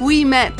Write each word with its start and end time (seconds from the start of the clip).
we 0.00 0.24
met. 0.24 0.52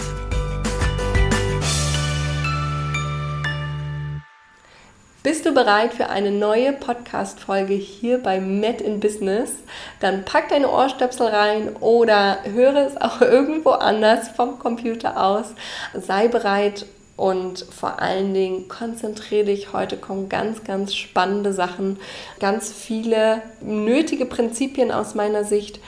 Bist 5.22 5.46
du 5.46 5.54
bereit 5.54 5.94
für 5.94 6.10
eine 6.10 6.30
neue 6.30 6.72
Podcast-Folge 6.72 7.74
hier 7.74 8.18
bei 8.18 8.40
Met 8.40 8.80
in 8.80 9.00
Business? 9.00 9.50
Dann 10.00 10.24
pack 10.24 10.50
deine 10.50 10.70
Ohrstöpsel 10.70 11.28
rein 11.28 11.76
oder 11.76 12.38
höre 12.44 12.86
es 12.86 13.00
auch 13.00 13.20
irgendwo 13.22 13.70
anders 13.70 14.28
vom 14.28 14.58
Computer 14.58 15.20
aus. 15.20 15.46
Sei 15.94 16.28
bereit 16.28 16.86
und 17.16 17.64
vor 17.70 18.00
allen 18.00 18.34
Dingen 18.34 18.68
konzentriere 18.68 19.46
dich. 19.46 19.72
Heute 19.72 19.96
kommen 19.96 20.28
ganz, 20.28 20.64
ganz 20.64 20.94
spannende 20.94 21.52
Sachen, 21.52 21.98
ganz 22.40 22.72
viele 22.72 23.42
nötige 23.60 24.26
Prinzipien 24.26 24.92
aus 24.92 25.14
meiner 25.14 25.44
Sicht 25.44 25.80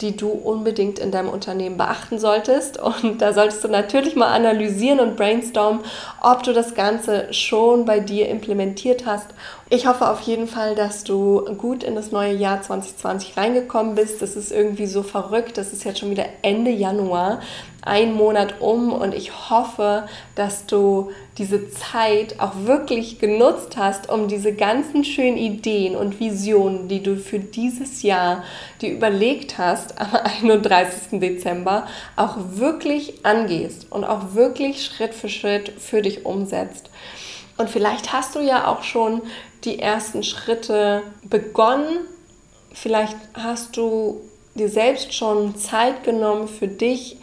die 0.00 0.16
du 0.16 0.28
unbedingt 0.28 0.98
in 0.98 1.10
deinem 1.10 1.28
Unternehmen 1.28 1.76
beachten 1.76 2.18
solltest. 2.18 2.80
Und 2.82 3.22
da 3.22 3.32
solltest 3.32 3.62
du 3.64 3.68
natürlich 3.68 4.16
mal 4.16 4.32
analysieren 4.32 5.00
und 5.00 5.16
brainstormen, 5.16 5.80
ob 6.20 6.42
du 6.42 6.52
das 6.52 6.74
Ganze 6.74 7.32
schon 7.32 7.84
bei 7.84 8.00
dir 8.00 8.28
implementiert 8.28 9.06
hast. 9.06 9.28
Ich 9.70 9.86
hoffe 9.86 10.08
auf 10.08 10.20
jeden 10.20 10.46
Fall, 10.46 10.74
dass 10.74 11.04
du 11.04 11.44
gut 11.56 11.84
in 11.84 11.94
das 11.94 12.12
neue 12.12 12.34
Jahr 12.34 12.60
2020 12.60 13.36
reingekommen 13.36 13.94
bist. 13.94 14.20
Das 14.20 14.36
ist 14.36 14.52
irgendwie 14.52 14.86
so 14.86 15.02
verrückt. 15.02 15.56
Das 15.56 15.72
ist 15.72 15.84
jetzt 15.84 16.00
schon 16.00 16.10
wieder 16.10 16.26
Ende 16.42 16.70
Januar 16.70 17.40
ein 17.84 18.14
Monat 18.14 18.60
um 18.60 18.92
und 18.92 19.14
ich 19.14 19.50
hoffe, 19.50 20.08
dass 20.34 20.66
du 20.66 21.10
diese 21.36 21.70
Zeit 21.70 22.40
auch 22.40 22.52
wirklich 22.64 23.18
genutzt 23.18 23.76
hast, 23.76 24.08
um 24.08 24.28
diese 24.28 24.54
ganzen 24.54 25.04
schönen 25.04 25.36
Ideen 25.36 25.94
und 25.94 26.18
Visionen, 26.18 26.88
die 26.88 27.02
du 27.02 27.16
für 27.16 27.38
dieses 27.38 28.02
Jahr 28.02 28.42
dir 28.80 28.90
überlegt 28.90 29.58
hast 29.58 30.00
am 30.00 30.14
31. 30.42 31.20
Dezember, 31.20 31.86
auch 32.16 32.36
wirklich 32.54 33.24
angehst 33.24 33.86
und 33.90 34.04
auch 34.04 34.34
wirklich 34.34 34.84
Schritt 34.84 35.14
für 35.14 35.28
Schritt 35.28 35.72
für 35.78 36.00
dich 36.00 36.24
umsetzt. 36.24 36.90
Und 37.56 37.70
vielleicht 37.70 38.12
hast 38.12 38.34
du 38.34 38.40
ja 38.40 38.66
auch 38.66 38.82
schon 38.82 39.22
die 39.64 39.78
ersten 39.78 40.22
Schritte 40.22 41.02
begonnen. 41.22 41.98
Vielleicht 42.72 43.16
hast 43.34 43.76
du 43.76 44.20
dir 44.54 44.68
selbst 44.68 45.14
schon 45.14 45.56
Zeit 45.56 46.04
genommen 46.04 46.48
für 46.48 46.68
dich 46.68 47.16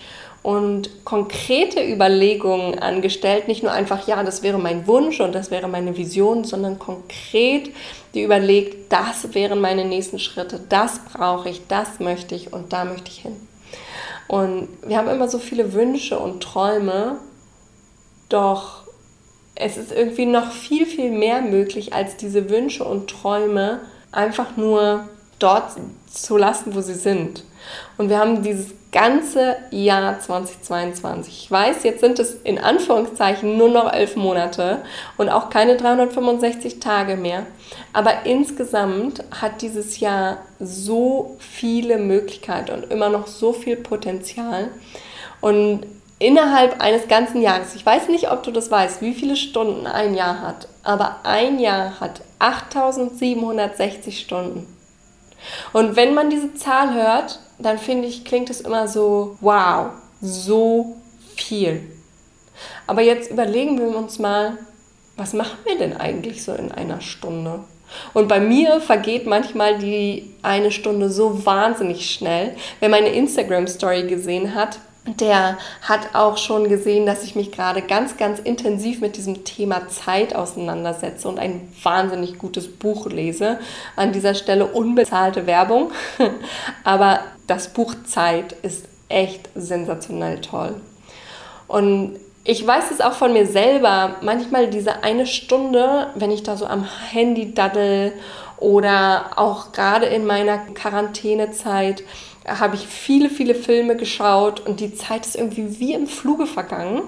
und 0.44 1.06
konkrete 1.06 1.84
Überlegungen 1.84 2.80
angestellt. 2.80 3.48
Nicht 3.48 3.64
nur 3.64 3.72
einfach, 3.72 4.08
ja, 4.08 4.24
das 4.24 4.42
wäre 4.42 4.58
mein 4.58 4.88
Wunsch 4.88 5.20
und 5.20 5.34
das 5.34 5.52
wäre 5.52 5.68
meine 5.68 5.98
Vision, 5.98 6.44
sondern 6.44 6.80
konkret 6.80 7.72
die 8.14 8.24
überlegt, 8.24 8.92
das 8.92 9.34
wären 9.34 9.62
meine 9.62 9.86
nächsten 9.86 10.20
Schritte, 10.20 10.60
das 10.68 11.00
brauche 11.14 11.50
ich, 11.50 11.68
das 11.68 12.00
möchte 12.00 12.36
ich 12.36 12.52
und 12.52 12.74
da 12.74 12.86
möchte 12.86 13.10
ich 13.10 13.20
hin. 13.20 13.36
Und 14.28 14.68
wir 14.86 14.98
haben 14.98 15.10
immer 15.10 15.28
so 15.28 15.40
viele 15.40 15.74
Wünsche 15.74 16.20
und 16.20 16.42
Träume, 16.42 17.18
doch 18.30 18.84
es 19.56 19.78
ist 19.78 19.92
irgendwie 19.92 20.26
noch 20.26 20.52
viel, 20.52 20.86
viel 20.86 21.12
mehr 21.12 21.42
möglich, 21.42 21.94
als 21.94 22.18
diese 22.18 22.50
Wünsche 22.50 22.84
und 22.84 23.10
Träume 23.10 23.82
einfach 24.12 24.58
nur 24.58 25.08
dort 25.40 25.74
zu 26.10 26.38
lassen, 26.38 26.76
wo 26.76 26.82
sie 26.82 26.94
sind. 26.94 27.44
Und 27.98 28.10
wir 28.10 28.20
haben 28.20 28.44
dieses 28.44 28.74
ganze 28.92 29.56
Jahr 29.72 30.20
2022. 30.20 31.46
Ich 31.46 31.52
weiß, 31.52 31.84
jetzt 31.84 32.02
sind 32.02 32.20
es 32.20 32.34
in 32.44 32.60
Anführungszeichen 32.60 33.58
nur 33.58 33.70
noch 33.70 33.92
elf 33.92 34.16
Monate 34.16 34.82
und 35.18 35.30
auch 35.30 35.50
keine 35.50 35.78
365 35.78 36.80
Tage 36.80 37.16
mehr. 37.16 37.46
Aber 37.94 38.26
insgesamt 38.26 39.24
hat 39.40 39.62
dieses 39.62 40.00
Jahr 40.00 40.40
so 40.60 41.38
viele 41.40 41.98
Möglichkeiten 41.98 42.72
und 42.72 42.92
immer 42.92 43.10
noch 43.10 43.28
so 43.28 43.54
viel 43.54 43.78
Potenzial. 43.78 44.70
Und 45.40 45.86
innerhalb 46.20 46.82
eines 46.82 47.08
ganzen 47.08 47.42
Jahres, 47.42 47.76
ich 47.76 47.86
weiß 47.86 48.10
nicht, 48.10 48.30
ob 48.30 48.44
du 48.44 48.52
das 48.52 48.70
weißt, 48.70 49.02
wie 49.02 49.14
viele 49.14 49.36
Stunden 49.36 49.88
ein 49.88 50.14
Jahr 50.14 50.42
hat, 50.42 50.68
aber 50.84 51.22
ein 51.24 51.60
Jahr 51.60 52.00
hat 52.00 52.22
8760 52.40 54.20
Stunden. 54.20 54.68
Und 55.74 55.96
wenn 55.96 56.14
man 56.14 56.30
diese 56.30 56.54
Zahl 56.54 56.94
hört, 56.94 57.40
dann 57.64 57.78
finde 57.78 58.08
ich, 58.08 58.26
klingt 58.26 58.50
es 58.50 58.62
immer 58.62 58.88
so, 58.88 59.38
wow, 59.42 59.92
so 60.22 60.96
viel. 61.36 61.82
Aber 62.88 63.02
jetzt 63.02 63.32
überlegen 63.32 63.80
wir 63.80 63.96
uns 63.96 64.20
mal, 64.20 64.58
was 65.18 65.34
machen 65.34 65.58
wir 65.66 65.78
denn 65.78 65.98
eigentlich 65.98 66.44
so 66.44 66.54
in 66.54 66.72
einer 66.72 67.02
Stunde? 67.02 67.60
Und 68.14 68.28
bei 68.28 68.40
mir 68.40 68.80
vergeht 68.80 69.26
manchmal 69.26 69.78
die 69.78 70.34
eine 70.42 70.72
Stunde 70.72 71.10
so 71.10 71.46
wahnsinnig 71.46 72.10
schnell. 72.10 72.56
Wer 72.80 72.90
meine 72.90 73.10
Instagram-Story 73.10 74.04
gesehen 74.08 74.56
hat, 74.56 74.80
der 75.06 75.58
hat 75.82 76.14
auch 76.14 76.38
schon 76.38 76.70
gesehen, 76.70 77.08
dass 77.08 77.24
ich 77.24 77.36
mich 77.36 77.52
gerade 77.52 77.82
ganz, 77.82 78.18
ganz 78.18 78.40
intensiv 78.40 79.02
mit 79.02 79.18
diesem 79.18 79.44
Thema 79.44 79.88
Zeit 79.88 80.36
auseinandersetze 80.36 81.28
und 81.28 81.40
ein 81.40 81.74
wahnsinnig 81.82 82.38
gutes 82.38 82.72
Buch 82.72 83.08
lese. 83.08 83.60
An 83.96 84.12
dieser 84.12 84.36
Stelle 84.36 84.68
unbezahlte 84.68 85.48
Werbung, 85.48 85.92
aber 86.84 87.22
das 87.48 87.70
Buch 87.70 87.96
Zeit 88.06 88.54
ist 88.62 88.86
echt 89.10 89.50
sensationell 89.56 90.40
toll. 90.40 90.76
Und 91.68 92.20
ich 92.44 92.66
weiß 92.66 92.92
es 92.92 93.02
auch 93.02 93.14
von 93.14 93.34
mir 93.34 93.48
selber, 93.48 94.18
manchmal 94.22 94.70
diese 94.70 95.04
eine 95.04 95.26
Stunde, 95.26 96.08
wenn 96.16 96.32
ich 96.32 96.44
da 96.44 96.58
so 96.58 96.66
am 96.66 96.86
Handy 97.12 97.54
daddel 97.54 98.14
oder 98.58 99.32
auch 99.38 99.72
gerade 99.72 100.06
in 100.06 100.26
meiner 100.26 100.60
Quarantänezeit, 100.60 102.04
habe 102.48 102.76
ich 102.76 102.88
viele, 102.88 103.30
viele 103.30 103.56
Filme 103.56 103.96
geschaut 103.96 104.60
und 104.62 104.80
die 104.80 104.94
Zeit 104.94 105.26
ist 105.26 105.36
irgendwie 105.36 105.80
wie 105.80 105.94
im 105.94 106.08
Fluge 106.08 106.48
vergangen. 106.48 107.04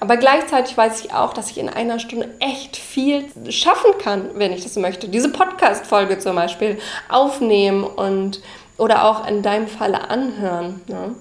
Aber 0.00 0.16
gleichzeitig 0.16 0.76
weiß 0.76 1.04
ich 1.04 1.12
auch, 1.12 1.34
dass 1.34 1.50
ich 1.50 1.58
in 1.58 1.68
einer 1.68 1.98
Stunde 1.98 2.30
echt 2.40 2.76
viel 2.76 3.24
schaffen 3.50 3.92
kann, 4.02 4.30
wenn 4.34 4.52
ich 4.52 4.62
das 4.62 4.76
möchte. 4.76 5.08
Diese 5.08 5.30
Podcast-Folge 5.30 6.18
zum 6.18 6.36
Beispiel 6.36 6.78
aufnehmen 7.08 7.84
und 7.84 8.40
oder 8.78 9.04
auch 9.04 9.26
in 9.26 9.42
deinem 9.42 9.66
Falle 9.66 10.08
anhören. 10.08 10.80
Ne? 10.86 11.14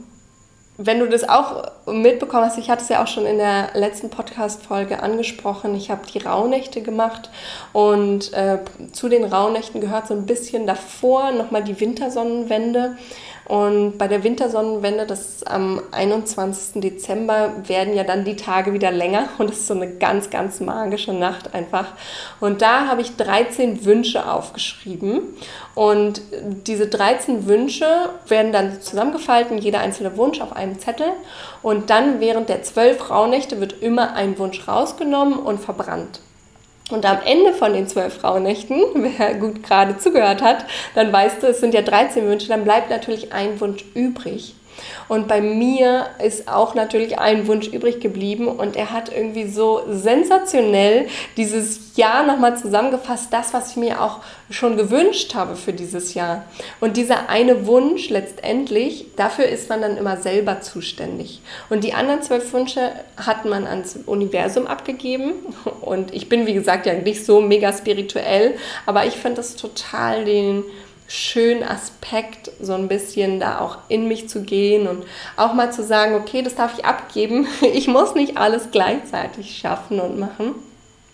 Wenn 0.79 0.99
du 0.99 1.09
das 1.09 1.27
auch 1.27 1.63
mitbekommen 1.88 2.45
hast, 2.45 2.59
ich 2.59 2.69
hatte 2.69 2.83
es 2.83 2.89
ja 2.89 3.03
auch 3.03 3.07
schon 3.07 3.25
in 3.25 3.39
der 3.39 3.71
letzten 3.73 4.11
Podcast-Folge 4.11 5.01
angesprochen, 5.01 5.73
ich 5.73 5.89
habe 5.89 6.05
die 6.05 6.19
Rauhnächte 6.19 6.81
gemacht 6.81 7.31
und 7.73 8.31
äh, 8.33 8.59
zu 8.91 9.09
den 9.09 9.23
Rauhnächten 9.23 9.81
gehört 9.81 10.07
so 10.07 10.13
ein 10.13 10.27
bisschen 10.27 10.67
davor 10.67 11.31
nochmal 11.31 11.63
die 11.63 11.79
Wintersonnenwende. 11.79 12.95
Und 13.47 13.97
bei 13.97 14.09
der 14.09 14.25
Wintersonnenwende, 14.25 15.05
das 15.05 15.21
ist 15.21 15.47
am 15.47 15.81
21. 15.91 16.81
Dezember, 16.81 17.53
werden 17.66 17.95
ja 17.95 18.03
dann 18.03 18.25
die 18.25 18.35
Tage 18.35 18.73
wieder 18.73 18.91
länger 18.91 19.29
und 19.37 19.49
es 19.49 19.59
ist 19.59 19.67
so 19.67 19.73
eine 19.73 19.89
ganz, 19.95 20.29
ganz 20.29 20.59
magische 20.59 21.13
Nacht 21.13 21.53
einfach. 21.53 21.93
Und 22.41 22.61
da 22.61 22.87
habe 22.87 23.01
ich 23.01 23.16
13 23.16 23.85
Wünsche 23.85 24.29
aufgeschrieben 24.29 25.21
und 25.75 26.21
diese 26.66 26.87
13 26.87 27.47
Wünsche 27.47 27.85
werden 28.28 28.52
dann 28.52 28.81
zusammengefalten, 28.81 29.57
jeder 29.59 29.79
einzelne 29.79 30.17
Wunsch 30.17 30.41
auf 30.41 30.52
einem 30.67 30.79
Zettel. 30.79 31.08
Und 31.61 31.90
dann 31.90 32.19
während 32.19 32.49
der 32.49 32.64
zwölf 32.64 33.09
Rauhnächte 33.09 33.59
wird 33.59 33.81
immer 33.81 34.14
ein 34.14 34.37
Wunsch 34.37 34.67
rausgenommen 34.67 35.40
und 35.40 35.59
verbrannt. 35.59 36.19
Und 36.90 37.05
am 37.05 37.19
Ende 37.25 37.53
von 37.53 37.73
den 37.73 37.87
zwölf 37.87 38.16
Frauennächten, 38.16 38.81
wer 39.17 39.35
gut 39.35 39.64
gerade 39.64 39.97
zugehört 39.97 40.41
hat, 40.41 40.66
dann 40.96 41.11
weißt 41.11 41.43
du, 41.43 41.47
es 41.47 41.59
sind 41.59 41.73
ja 41.73 41.81
13 41.81 42.28
Wünsche, 42.28 42.47
dann 42.47 42.64
bleibt 42.64 42.90
natürlich 42.90 43.34
ein 43.34 43.59
Wunsch 43.59 43.84
übrig. 43.93 44.55
Und 45.08 45.28
bei 45.28 45.41
mir 45.41 46.08
ist 46.24 46.47
auch 46.47 46.76
natürlich 46.76 47.20
ein 47.20 47.47
Wunsch 47.47 47.68
übrig 47.68 48.00
geblieben 48.00 48.47
und 48.47 48.76
er 48.76 48.91
hat 48.91 49.12
irgendwie 49.12 49.47
so 49.47 49.82
sensationell 49.90 51.08
dieses 51.38 51.96
Jahr 51.97 52.26
nochmal 52.26 52.58
zusammengefasst, 52.58 53.32
das, 53.32 53.53
was 53.53 53.72
ich 53.72 53.78
mir 53.78 54.02
auch 54.02 54.20
schon 54.50 54.78
gewünscht 54.78 55.35
habe 55.35 55.56
für 55.56 55.74
dieses 55.74 56.14
Jahr. 56.14 56.46
Und 56.79 56.97
dieser 56.97 57.29
eine 57.29 57.66
Wunsch 57.66 58.09
letztendlich, 58.09 59.08
dafür 59.16 59.46
ist 59.46 59.70
man 59.70 59.82
dann 59.82 59.97
immer 59.97 60.18
selber 60.18 60.62
zuständig. 60.62 61.41
Und 61.70 61.84
die 61.84 61.94
anderen 61.94 62.22
zwölf 62.22 62.53
Wünsche 62.53 62.91
hat 63.18 63.46
man 63.46 63.66
ans 63.68 64.00
Universum 64.06 64.68
abgegeben. 64.68 65.34
Und 65.82 66.14
ich 66.14 66.29
bin, 66.29 66.46
wie 66.46 66.53
gesagt, 66.53 66.85
ja 66.85 66.94
nicht 66.94 67.26
so 67.26 67.41
mega 67.41 67.74
spirituell, 67.74 68.56
aber 68.85 69.06
ich 69.06 69.16
finde 69.16 69.38
das 69.38 69.56
total 69.56 70.26
den 70.26 70.64
schönen 71.07 71.63
Aspekt, 71.63 72.51
so 72.59 72.73
ein 72.73 72.87
bisschen 72.87 73.39
da 73.39 73.59
auch 73.59 73.77
in 73.87 74.07
mich 74.07 74.27
zu 74.29 74.41
gehen 74.41 74.87
und 74.87 75.05
auch 75.37 75.53
mal 75.53 75.71
zu 75.71 75.83
sagen, 75.83 76.15
okay, 76.15 76.41
das 76.41 76.55
darf 76.55 76.77
ich 76.77 76.85
abgeben. 76.85 77.47
Ich 77.73 77.87
muss 77.87 78.15
nicht 78.15 78.37
alles 78.37 78.69
gleichzeitig 78.71 79.57
schaffen 79.57 79.99
und 79.99 80.19
machen. 80.19 80.55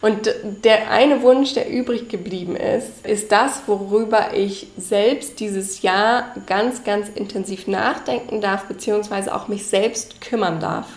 Und 0.03 0.29
der 0.43 0.91
eine 0.91 1.21
Wunsch, 1.21 1.53
der 1.53 1.69
übrig 1.69 2.09
geblieben 2.09 2.57
ist, 2.57 3.07
ist 3.07 3.31
das, 3.31 3.61
worüber 3.67 4.33
ich 4.33 4.67
selbst 4.75 5.39
dieses 5.39 5.81
Jahr 5.81 6.35
ganz, 6.45 6.83
ganz 6.83 7.07
intensiv 7.07 7.67
nachdenken 7.67 8.41
darf, 8.41 8.65
beziehungsweise 8.65 9.33
auch 9.33 9.47
mich 9.47 9.65
selbst 9.65 10.19
kümmern 10.19 10.59
darf. 10.59 10.87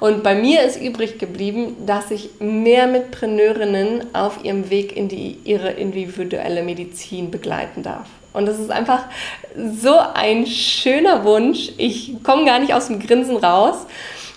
Und 0.00 0.22
bei 0.22 0.34
mir 0.34 0.62
ist 0.62 0.80
übrig 0.80 1.18
geblieben, 1.18 1.76
dass 1.84 2.10
ich 2.10 2.30
mehr 2.40 2.86
Mitpreneurinnen 2.86 4.14
auf 4.14 4.42
ihrem 4.42 4.70
Weg 4.70 4.96
in 4.96 5.08
die, 5.08 5.38
ihre 5.44 5.72
individuelle 5.72 6.62
Medizin 6.62 7.30
begleiten 7.30 7.82
darf. 7.82 8.08
Und 8.36 8.46
das 8.46 8.58
ist 8.58 8.70
einfach 8.70 9.04
so 9.80 9.98
ein 10.14 10.46
schöner 10.46 11.24
Wunsch. 11.24 11.72
Ich 11.78 12.22
komme 12.22 12.44
gar 12.44 12.58
nicht 12.58 12.74
aus 12.74 12.88
dem 12.88 13.00
Grinsen 13.00 13.38
raus. 13.38 13.86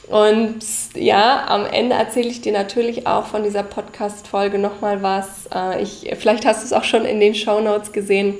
Und 0.07 0.59
ja, 0.95 1.45
am 1.47 1.65
Ende 1.65 1.95
erzähle 1.95 2.29
ich 2.29 2.41
dir 2.41 2.53
natürlich 2.53 3.05
auch 3.05 3.25
von 3.25 3.43
dieser 3.43 3.61
Podcast-Folge 3.61 4.57
nochmal 4.57 5.03
was. 5.03 5.47
Äh, 5.53 5.83
ich, 5.83 6.09
vielleicht 6.17 6.45
hast 6.45 6.61
du 6.61 6.65
es 6.65 6.73
auch 6.73 6.85
schon 6.85 7.05
in 7.05 7.19
den 7.19 7.35
Show 7.35 7.59
Notes 7.59 7.91
gesehen. 7.91 8.35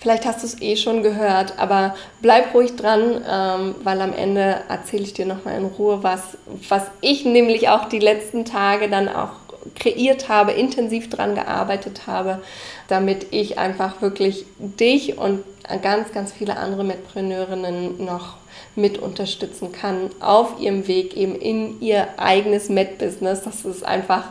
Vielleicht 0.00 0.24
hast 0.24 0.42
du 0.42 0.46
es 0.46 0.62
eh 0.62 0.76
schon 0.76 1.02
gehört, 1.02 1.58
aber 1.58 1.96
bleib 2.22 2.54
ruhig 2.54 2.76
dran, 2.76 3.24
ähm, 3.28 3.74
weil 3.82 4.00
am 4.00 4.14
Ende 4.14 4.62
erzähle 4.68 5.02
ich 5.02 5.14
dir 5.14 5.26
nochmal 5.26 5.58
in 5.58 5.66
Ruhe 5.66 6.02
was, 6.02 6.38
was 6.68 6.84
ich 7.00 7.24
nämlich 7.24 7.68
auch 7.68 7.86
die 7.88 7.98
letzten 7.98 8.44
Tage 8.44 8.88
dann 8.88 9.08
auch 9.08 9.45
kreiert 9.74 10.28
habe, 10.28 10.52
intensiv 10.52 11.10
dran 11.10 11.34
gearbeitet 11.34 12.06
habe, 12.06 12.40
damit 12.88 13.26
ich 13.30 13.58
einfach 13.58 14.00
wirklich 14.00 14.46
dich 14.58 15.18
und 15.18 15.42
ganz, 15.82 16.12
ganz 16.12 16.32
viele 16.32 16.56
andere 16.56 16.84
Mitpreneurinnen 16.84 18.04
noch 18.04 18.36
mit 18.74 18.98
unterstützen 18.98 19.72
kann 19.72 20.10
auf 20.20 20.60
ihrem 20.60 20.86
Weg 20.86 21.16
eben 21.16 21.34
in 21.34 21.80
ihr 21.80 22.08
eigenes 22.18 22.68
Med-Business. 22.68 23.42
Das 23.42 23.64
ist 23.64 23.84
einfach, 23.84 24.24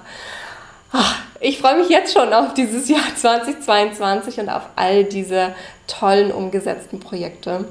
ach, 0.92 1.20
ich 1.42 1.60
freue 1.60 1.78
mich 1.78 1.90
jetzt 1.90 2.14
schon 2.14 2.34
auf 2.34 2.54
dieses 2.54 2.88
Jahr 2.88 3.04
2022 3.16 4.40
und 4.40 4.50
auf 4.50 4.64
all 4.76 5.04
diese 5.04 5.56
tollen 5.88 6.32
umgesetzten 6.32 7.00
Projekte. 7.00 7.66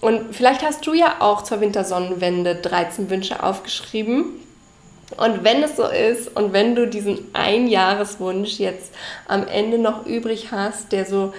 Und 0.00 0.34
vielleicht 0.34 0.62
hast 0.62 0.86
du 0.86 0.94
ja 0.94 1.16
auch 1.20 1.42
zur 1.42 1.60
Wintersonnenwende 1.60 2.56
13 2.56 3.10
Wünsche 3.10 3.42
aufgeschrieben. 3.42 4.24
Und 5.16 5.44
wenn 5.44 5.62
es 5.62 5.76
so 5.76 5.86
ist 5.86 6.34
und 6.36 6.52
wenn 6.52 6.74
du 6.74 6.86
diesen 6.86 7.18
Einjahreswunsch 7.32 8.58
jetzt 8.58 8.92
am 9.26 9.46
Ende 9.46 9.78
noch 9.78 10.06
übrig 10.06 10.52
hast, 10.52 10.92
der 10.92 11.04
so 11.04 11.32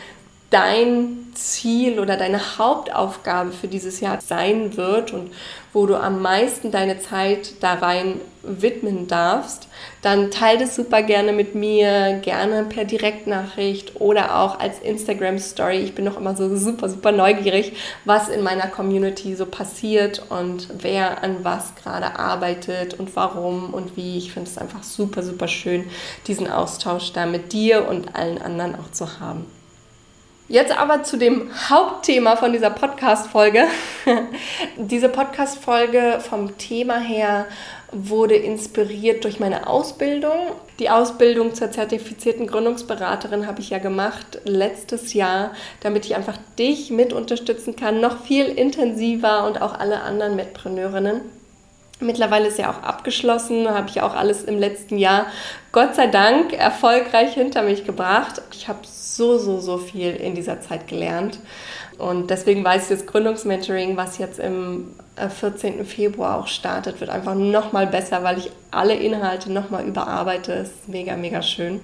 dein 0.51 1.31
Ziel 1.33 1.99
oder 1.99 2.17
deine 2.17 2.57
Hauptaufgabe 2.57 3.51
für 3.51 3.67
dieses 3.67 4.01
Jahr 4.01 4.19
sein 4.21 4.75
wird 4.77 5.13
und 5.13 5.31
wo 5.73 5.85
du 5.85 5.95
am 5.95 6.21
meisten 6.21 6.71
deine 6.71 6.99
Zeit 6.99 7.53
da 7.61 7.75
rein 7.75 8.19
widmen 8.43 9.07
darfst, 9.07 9.69
dann 10.01 10.29
teile 10.29 10.59
das 10.59 10.75
super 10.75 11.03
gerne 11.03 11.31
mit 11.31 11.55
mir, 11.55 12.19
gerne 12.21 12.65
per 12.65 12.83
Direktnachricht 12.83 14.01
oder 14.01 14.39
auch 14.39 14.59
als 14.59 14.79
Instagram 14.79 15.39
Story. 15.39 15.77
Ich 15.77 15.95
bin 15.95 16.03
noch 16.03 16.17
immer 16.17 16.35
so 16.35 16.53
super, 16.57 16.89
super 16.89 17.13
neugierig, 17.13 17.73
was 18.03 18.27
in 18.27 18.43
meiner 18.43 18.67
Community 18.67 19.35
so 19.35 19.45
passiert 19.45 20.23
und 20.29 20.67
wer 20.79 21.23
an 21.23 21.37
was 21.43 21.75
gerade 21.75 22.19
arbeitet 22.19 22.99
und 22.99 23.15
warum 23.15 23.73
und 23.73 23.95
wie. 23.95 24.17
Ich 24.17 24.33
finde 24.33 24.49
es 24.49 24.57
einfach 24.57 24.83
super, 24.83 25.23
super 25.23 25.47
schön, 25.47 25.85
diesen 26.27 26.51
Austausch 26.51 27.13
da 27.13 27.25
mit 27.25 27.53
dir 27.53 27.87
und 27.87 28.15
allen 28.15 28.41
anderen 28.41 28.75
auch 28.75 28.91
zu 28.91 29.21
haben. 29.21 29.45
Jetzt 30.51 30.77
aber 30.77 31.03
zu 31.03 31.15
dem 31.15 31.49
Hauptthema 31.69 32.35
von 32.35 32.51
dieser 32.51 32.71
Podcast-Folge. 32.71 33.67
Diese 34.75 35.07
Podcast-Folge 35.07 36.19
vom 36.19 36.57
Thema 36.57 36.99
her 36.99 37.45
wurde 37.93 38.35
inspiriert 38.35 39.23
durch 39.23 39.39
meine 39.39 39.67
Ausbildung. 39.67 40.51
Die 40.79 40.89
Ausbildung 40.89 41.55
zur 41.55 41.71
zertifizierten 41.71 42.47
Gründungsberaterin 42.47 43.47
habe 43.47 43.61
ich 43.61 43.69
ja 43.69 43.77
gemacht 43.77 44.41
letztes 44.43 45.13
Jahr, 45.13 45.51
damit 45.79 46.05
ich 46.05 46.17
einfach 46.17 46.37
dich 46.59 46.91
mit 46.91 47.13
unterstützen 47.13 47.77
kann, 47.77 48.01
noch 48.01 48.21
viel 48.25 48.47
intensiver 48.47 49.45
und 49.47 49.61
auch 49.61 49.79
alle 49.79 50.01
anderen 50.01 50.35
Mitpreneurinnen. 50.35 51.21
Mittlerweile 52.01 52.47
ist 52.47 52.57
ja 52.57 52.71
auch 52.71 52.83
abgeschlossen, 52.83 53.69
habe 53.69 53.87
ich 53.87 54.01
auch 54.01 54.15
alles 54.15 54.43
im 54.43 54.57
letzten 54.57 54.97
Jahr 54.97 55.27
Gott 55.71 55.95
sei 55.95 56.07
Dank 56.07 56.51
erfolgreich 56.51 57.35
hinter 57.35 57.61
mich 57.61 57.85
gebracht. 57.85 58.41
Ich 58.51 58.67
habe 58.67 58.79
so, 59.15 59.37
so, 59.37 59.59
so 59.59 59.77
viel 59.77 60.15
in 60.15 60.35
dieser 60.35 60.61
Zeit 60.61 60.87
gelernt. 60.87 61.39
Und 61.97 62.29
deswegen 62.29 62.63
weiß 62.63 62.83
ich, 62.83 62.97
das 62.97 63.05
Gründungsmentoring, 63.05 63.95
was 63.97 64.17
jetzt 64.17 64.39
im 64.39 64.87
14. 65.15 65.79
Äh, 65.79 65.83
Februar 65.83 66.39
auch 66.39 66.47
startet, 66.47 66.99
wird 66.99 67.09
einfach 67.09 67.35
nochmal 67.35 67.87
besser, 67.87 68.23
weil 68.23 68.39
ich 68.39 68.51
alle 68.71 68.95
Inhalte 68.95 69.51
nochmal 69.51 69.85
überarbeite. 69.85 70.53
Ist 70.53 70.87
mega, 70.87 71.15
mega 71.15 71.41
schön. 71.41 71.79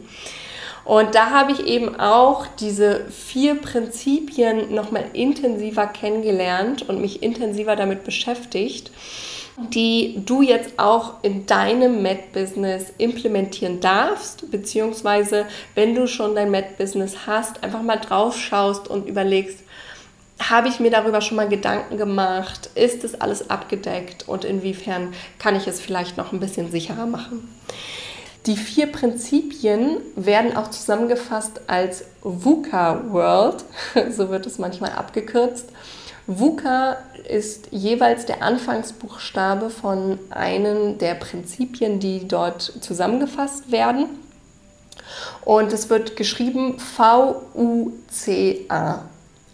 Und 0.85 1.15
da 1.15 1.31
habe 1.31 1.51
ich 1.51 1.65
eben 1.65 1.99
auch 1.99 2.47
diese 2.59 3.05
vier 3.09 3.55
Prinzipien 3.55 4.73
nochmal 4.73 5.03
intensiver 5.11 5.85
kennengelernt 5.85 6.87
und 6.87 7.01
mich 7.01 7.21
intensiver 7.21 7.75
damit 7.75 8.05
beschäftigt 8.05 8.91
die 9.57 10.21
du 10.23 10.43
jetzt 10.43 10.77
auch 10.77 11.23
in 11.23 11.47
deinem 11.47 12.03
Med-Business 12.03 12.93
implementieren 12.99 13.79
darfst, 13.79 14.51
beziehungsweise 14.51 15.45
wenn 15.73 15.95
du 15.95 16.07
schon 16.07 16.35
dein 16.35 16.51
Med-Business 16.51 17.25
hast, 17.25 17.63
einfach 17.63 17.81
mal 17.81 17.97
drauf 17.97 18.37
schaust 18.37 18.87
und 18.87 19.07
überlegst, 19.07 19.59
habe 20.39 20.67
ich 20.67 20.79
mir 20.79 20.91
darüber 20.91 21.21
schon 21.21 21.37
mal 21.37 21.49
Gedanken 21.49 21.97
gemacht? 21.97 22.69
Ist 22.75 23.03
es 23.03 23.19
alles 23.19 23.49
abgedeckt 23.49 24.27
und 24.27 24.45
inwiefern 24.45 25.13
kann 25.39 25.55
ich 25.55 25.65
es 25.65 25.81
vielleicht 25.81 26.17
noch 26.17 26.31
ein 26.31 26.39
bisschen 26.39 26.69
sicherer 26.69 27.07
machen? 27.07 27.49
Die 28.45 28.55
vier 28.55 28.87
Prinzipien 28.87 29.97
werden 30.15 30.55
auch 30.55 30.69
zusammengefasst 30.69 31.61
als 31.65 32.05
VUCA 32.21 33.05
World, 33.09 33.65
so 34.15 34.29
wird 34.29 34.45
es 34.45 34.59
manchmal 34.59 34.91
abgekürzt. 34.91 35.69
VUCA 36.27 36.97
ist 37.29 37.69
jeweils 37.71 38.25
der 38.25 38.41
Anfangsbuchstabe 38.41 39.69
von 39.69 40.19
einem 40.29 40.97
der 40.97 41.15
Prinzipien, 41.15 42.01
die 42.01 42.27
dort 42.27 42.61
zusammengefasst 42.61 43.71
werden. 43.71 44.07
Und 45.45 45.71
es 45.71 45.89
wird 45.89 46.17
geschrieben 46.17 46.79
V-U-C-A. 46.79 47.85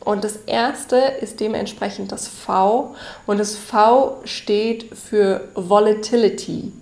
Und 0.04 0.24
das 0.24 0.38
erste 0.48 0.98
ist 0.98 1.40
dementsprechend 1.40 2.12
das 2.12 2.28
V 2.28 2.96
und 3.26 3.38
das 3.40 3.56
V 3.56 4.20
steht 4.26 4.98
für 4.98 5.48
Volatility. 5.54 6.74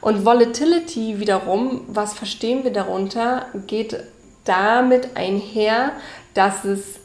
Und 0.00 0.26
Volatility 0.26 1.20
wiederum, 1.20 1.82
was 1.86 2.12
verstehen 2.12 2.64
wir 2.64 2.72
darunter, 2.72 3.46
geht 3.68 4.02
damit 4.44 5.16
einher, 5.16 5.92
dass 6.34 6.64
es 6.64 6.98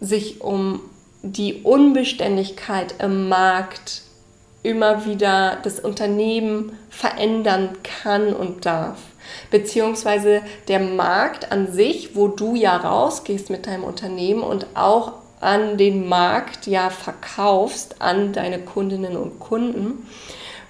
sich 0.00 0.40
um 0.40 0.80
die 1.22 1.62
Unbeständigkeit 1.62 2.94
im 3.00 3.28
Markt 3.28 4.02
immer 4.62 5.06
wieder 5.06 5.58
das 5.62 5.80
Unternehmen 5.80 6.78
verändern 6.90 7.70
kann 7.82 8.32
und 8.32 8.66
darf. 8.66 8.98
Beziehungsweise 9.50 10.42
der 10.68 10.80
Markt 10.80 11.52
an 11.52 11.72
sich, 11.72 12.16
wo 12.16 12.28
du 12.28 12.54
ja 12.54 12.76
rausgehst 12.76 13.50
mit 13.50 13.66
deinem 13.66 13.84
Unternehmen 13.84 14.42
und 14.42 14.66
auch 14.74 15.12
an 15.40 15.76
den 15.76 16.08
Markt 16.08 16.66
ja 16.66 16.90
verkaufst 16.90 18.00
an 18.00 18.32
deine 18.32 18.58
Kundinnen 18.58 19.16
und 19.16 19.38
Kunden, 19.38 20.06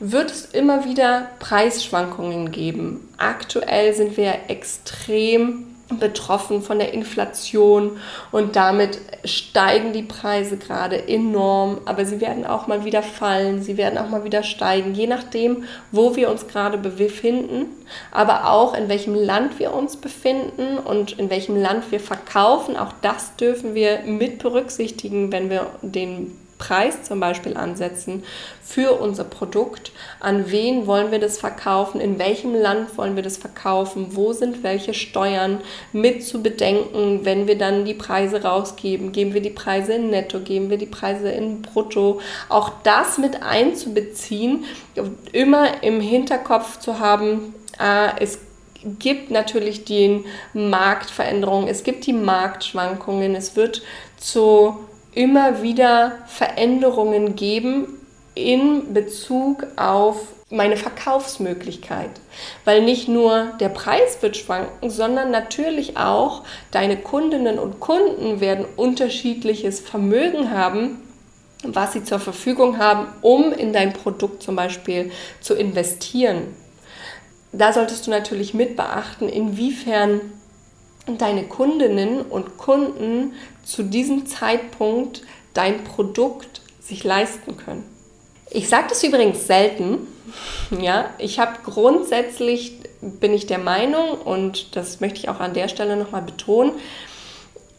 wird 0.00 0.30
es 0.30 0.44
immer 0.44 0.84
wieder 0.84 1.28
Preisschwankungen 1.38 2.52
geben. 2.52 3.08
Aktuell 3.16 3.94
sind 3.94 4.16
wir 4.16 4.34
extrem 4.48 5.66
betroffen 5.90 6.60
von 6.60 6.78
der 6.78 6.92
Inflation 6.92 7.98
und 8.30 8.56
damit 8.56 8.98
steigen 9.24 9.92
die 9.92 10.02
Preise 10.02 10.58
gerade 10.58 11.08
enorm, 11.08 11.78
aber 11.86 12.04
sie 12.04 12.20
werden 12.20 12.44
auch 12.44 12.66
mal 12.66 12.84
wieder 12.84 13.02
fallen, 13.02 13.62
sie 13.62 13.76
werden 13.76 13.98
auch 13.98 14.08
mal 14.08 14.24
wieder 14.24 14.42
steigen, 14.42 14.94
je 14.94 15.06
nachdem, 15.06 15.64
wo 15.90 16.14
wir 16.14 16.30
uns 16.30 16.46
gerade 16.46 16.76
befinden, 16.76 17.66
aber 18.12 18.50
auch 18.50 18.74
in 18.74 18.88
welchem 18.88 19.14
Land 19.14 19.58
wir 19.58 19.72
uns 19.72 19.96
befinden 19.96 20.78
und 20.78 21.12
in 21.18 21.30
welchem 21.30 21.56
Land 21.56 21.90
wir 21.90 22.00
verkaufen. 22.00 22.76
Auch 22.76 22.92
das 23.00 23.36
dürfen 23.36 23.74
wir 23.74 24.00
mit 24.04 24.40
berücksichtigen, 24.40 25.32
wenn 25.32 25.48
wir 25.48 25.66
den 25.82 26.36
Preis 26.58 27.04
zum 27.04 27.20
Beispiel 27.20 27.56
ansetzen 27.56 28.24
für 28.62 29.00
unser 29.00 29.24
Produkt. 29.24 29.92
An 30.20 30.50
wen 30.50 30.86
wollen 30.86 31.10
wir 31.10 31.18
das 31.18 31.38
verkaufen? 31.38 32.00
In 32.00 32.18
welchem 32.18 32.54
Land 32.54 32.98
wollen 32.98 33.16
wir 33.16 33.22
das 33.22 33.36
verkaufen? 33.36 34.08
Wo 34.10 34.32
sind 34.32 34.62
welche 34.62 34.92
Steuern 34.92 35.60
mit 35.92 36.24
zu 36.24 36.42
bedenken, 36.42 37.20
wenn 37.24 37.46
wir 37.46 37.56
dann 37.56 37.84
die 37.84 37.94
Preise 37.94 38.42
rausgeben? 38.42 39.12
Geben 39.12 39.34
wir 39.34 39.40
die 39.40 39.50
Preise 39.50 39.94
in 39.94 40.10
Netto? 40.10 40.40
Geben 40.40 40.68
wir 40.70 40.78
die 40.78 40.86
Preise 40.86 41.30
in 41.30 41.62
Brutto? 41.62 42.20
Auch 42.48 42.72
das 42.82 43.18
mit 43.18 43.42
einzubeziehen, 43.42 44.64
immer 45.32 45.82
im 45.82 46.00
Hinterkopf 46.00 46.78
zu 46.80 46.98
haben, 46.98 47.54
ah, 47.78 48.12
es 48.18 48.40
gibt 48.98 49.30
natürlich 49.30 49.84
die 49.84 50.24
Marktveränderungen, 50.52 51.68
es 51.68 51.82
gibt 51.82 52.06
die 52.06 52.12
Marktschwankungen, 52.12 53.34
es 53.34 53.56
wird 53.56 53.82
zu 54.16 54.78
immer 55.18 55.64
wieder 55.64 56.12
Veränderungen 56.28 57.34
geben 57.34 57.88
in 58.36 58.94
Bezug 58.94 59.66
auf 59.74 60.28
meine 60.48 60.76
Verkaufsmöglichkeit. 60.76 62.10
Weil 62.64 62.84
nicht 62.84 63.08
nur 63.08 63.48
der 63.58 63.68
Preis 63.68 64.22
wird 64.22 64.36
schwanken, 64.36 64.90
sondern 64.90 65.32
natürlich 65.32 65.96
auch 65.96 66.44
deine 66.70 66.96
Kundinnen 66.96 67.58
und 67.58 67.80
Kunden 67.80 68.38
werden 68.38 68.64
unterschiedliches 68.76 69.80
Vermögen 69.80 70.52
haben, 70.52 71.00
was 71.64 71.94
sie 71.94 72.04
zur 72.04 72.20
Verfügung 72.20 72.78
haben, 72.78 73.08
um 73.20 73.52
in 73.52 73.72
dein 73.72 73.92
Produkt 73.92 74.44
zum 74.44 74.54
Beispiel 74.54 75.10
zu 75.40 75.54
investieren. 75.54 76.54
Da 77.50 77.72
solltest 77.72 78.06
du 78.06 78.12
natürlich 78.12 78.54
mit 78.54 78.76
beachten, 78.76 79.28
inwiefern 79.28 80.20
deine 81.16 81.42
Kundinnen 81.42 82.20
und 82.20 82.56
Kunden 82.56 83.32
zu 83.68 83.82
diesem 83.82 84.26
Zeitpunkt 84.26 85.22
dein 85.52 85.84
Produkt 85.84 86.62
sich 86.80 87.04
leisten 87.04 87.58
können. 87.58 87.84
Ich 88.50 88.68
sage 88.68 88.86
das 88.88 89.04
übrigens 89.04 89.46
selten. 89.46 89.98
Ja, 90.78 91.08
ich 91.16 91.38
habe 91.38 91.52
grundsätzlich 91.64 92.80
bin 93.00 93.32
ich 93.32 93.46
der 93.46 93.58
Meinung 93.58 94.10
und 94.10 94.76
das 94.76 95.00
möchte 95.00 95.18
ich 95.18 95.30
auch 95.30 95.40
an 95.40 95.54
der 95.54 95.68
Stelle 95.68 95.96
nochmal 95.96 96.20
betonen 96.20 96.72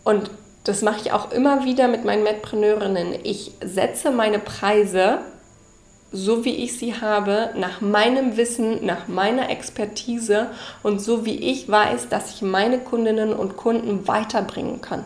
und 0.04 0.32
das 0.64 0.82
mache 0.82 1.02
ich 1.02 1.12
auch 1.12 1.32
immer 1.32 1.64
wieder 1.64 1.88
mit 1.88 2.06
meinen 2.06 2.24
Medpreneurinnen. 2.24 3.20
Ich 3.24 3.52
setze 3.64 4.10
meine 4.10 4.40
Preise 4.40 5.20
so 6.12 6.44
wie 6.44 6.56
ich 6.56 6.78
sie 6.78 6.96
habe, 6.96 7.52
nach 7.56 7.82
meinem 7.82 8.36
Wissen, 8.36 8.84
nach 8.84 9.08
meiner 9.08 9.52
Expertise 9.52 10.48
und 10.82 11.00
so 11.00 11.24
wie 11.24 11.38
ich 11.38 11.70
weiß, 11.70 12.10
dass 12.10 12.34
ich 12.34 12.42
meine 12.42 12.80
Kundinnen 12.80 13.34
und 13.34 13.58
Kunden 13.58 14.08
weiterbringen 14.08 14.82
kann. 14.82 15.06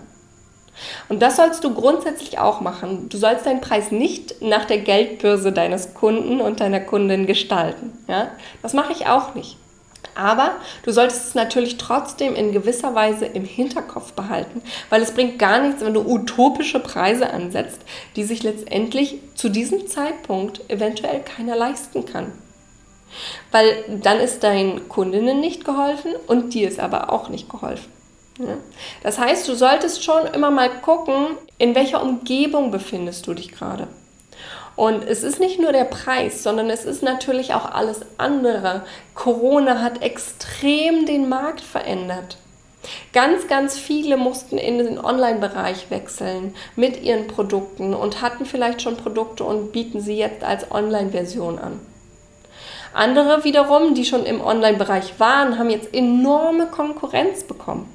Und 1.10 1.22
das 1.22 1.36
sollst 1.36 1.63
du 1.63 1.74
grundsätzlich 1.74 2.39
auch 2.39 2.62
machen. 2.62 3.10
Du 3.10 3.18
sollst 3.18 3.46
deinen 3.46 3.62
Preis 3.62 3.92
nicht 3.92 4.42
nach 4.42 4.65
der 4.65 4.80
Geldbörse 4.80 5.51
deines 5.51 5.94
Kunden 5.94 6.42
und 6.42 6.60
deiner 6.60 6.80
Kundin 6.80 7.27
gestalten. 7.27 7.98
Ja? 8.08 8.32
Das 8.62 8.74
mache 8.74 8.94
ich 8.94 9.08
auch 9.08 9.36
nicht. 9.36 9.58
Aber 10.15 10.51
du 10.84 10.92
solltest 10.92 11.27
es 11.27 11.36
natürlich 11.36 11.77
trotzdem 11.77 12.36
in 12.36 12.51
gewisser 12.51 12.94
Weise 12.94 13.25
im 13.25 13.46
Hinterkopf 13.46 14.13
behalten, 14.13 14.62
weil 14.89 15.01
es 15.01 15.12
bringt 15.12 15.39
gar 15.39 15.60
nichts, 15.60 15.84
wenn 15.84 15.94
du 15.94 16.01
utopische 16.01 16.80
Preise 16.80 17.32
ansetzt, 17.32 17.82
die 18.15 18.24
sich 18.24 18.44
letztendlich 18.44 19.20
zu 19.34 19.50
diesem 19.50 19.88
Zeitpunkt 19.88 20.70
eventuell 20.70 21.22
keiner 21.22 21.56
leisten 21.56 22.06
kann. 22.06 22.32
Weil 23.51 23.84
dann 24.01 24.20
ist 24.20 24.44
deinen 24.44 24.88
Kundinnen 24.88 25.39
nicht 25.39 25.65
geholfen 25.65 26.13
und 26.27 26.53
dir 26.53 26.68
ist 26.68 26.80
aber 26.80 27.12
auch 27.12 27.30
nicht 27.30 27.50
geholfen. 27.50 27.92
Das 29.03 29.19
heißt, 29.19 29.47
du 29.47 29.55
solltest 29.55 30.03
schon 30.03 30.25
immer 30.27 30.51
mal 30.51 30.69
gucken, 30.81 31.37
in 31.57 31.75
welcher 31.75 32.01
Umgebung 32.01 32.71
befindest 32.71 33.27
du 33.27 33.33
dich 33.33 33.51
gerade. 33.51 33.87
Und 34.75 35.03
es 35.03 35.23
ist 35.23 35.39
nicht 35.39 35.59
nur 35.59 35.71
der 35.71 35.83
Preis, 35.83 36.41
sondern 36.41 36.69
es 36.69 36.83
ist 36.83 37.03
natürlich 37.03 37.53
auch 37.53 37.65
alles 37.65 38.01
andere. 38.17 38.83
Corona 39.13 39.81
hat 39.81 40.01
extrem 40.01 41.05
den 41.05 41.29
Markt 41.29 41.61
verändert. 41.61 42.37
Ganz, 43.13 43.47
ganz 43.47 43.77
viele 43.77 44.17
mussten 44.17 44.57
in 44.57 44.77
den 44.77 44.99
Online-Bereich 44.99 45.89
wechseln 45.89 46.55
mit 46.75 47.01
ihren 47.01 47.27
Produkten 47.27 47.93
und 47.93 48.21
hatten 48.21 48.45
vielleicht 48.45 48.81
schon 48.81 48.97
Produkte 48.97 49.43
und 49.43 49.71
bieten 49.71 50.01
sie 50.01 50.17
jetzt 50.17 50.43
als 50.43 50.69
Online-Version 50.71 51.59
an. 51.59 51.79
Andere 52.93 53.43
wiederum, 53.43 53.95
die 53.95 54.05
schon 54.05 54.25
im 54.25 54.41
Online-Bereich 54.41 55.19
waren, 55.19 55.57
haben 55.57 55.69
jetzt 55.69 55.93
enorme 55.93 56.67
Konkurrenz 56.67 57.43
bekommen. 57.43 57.89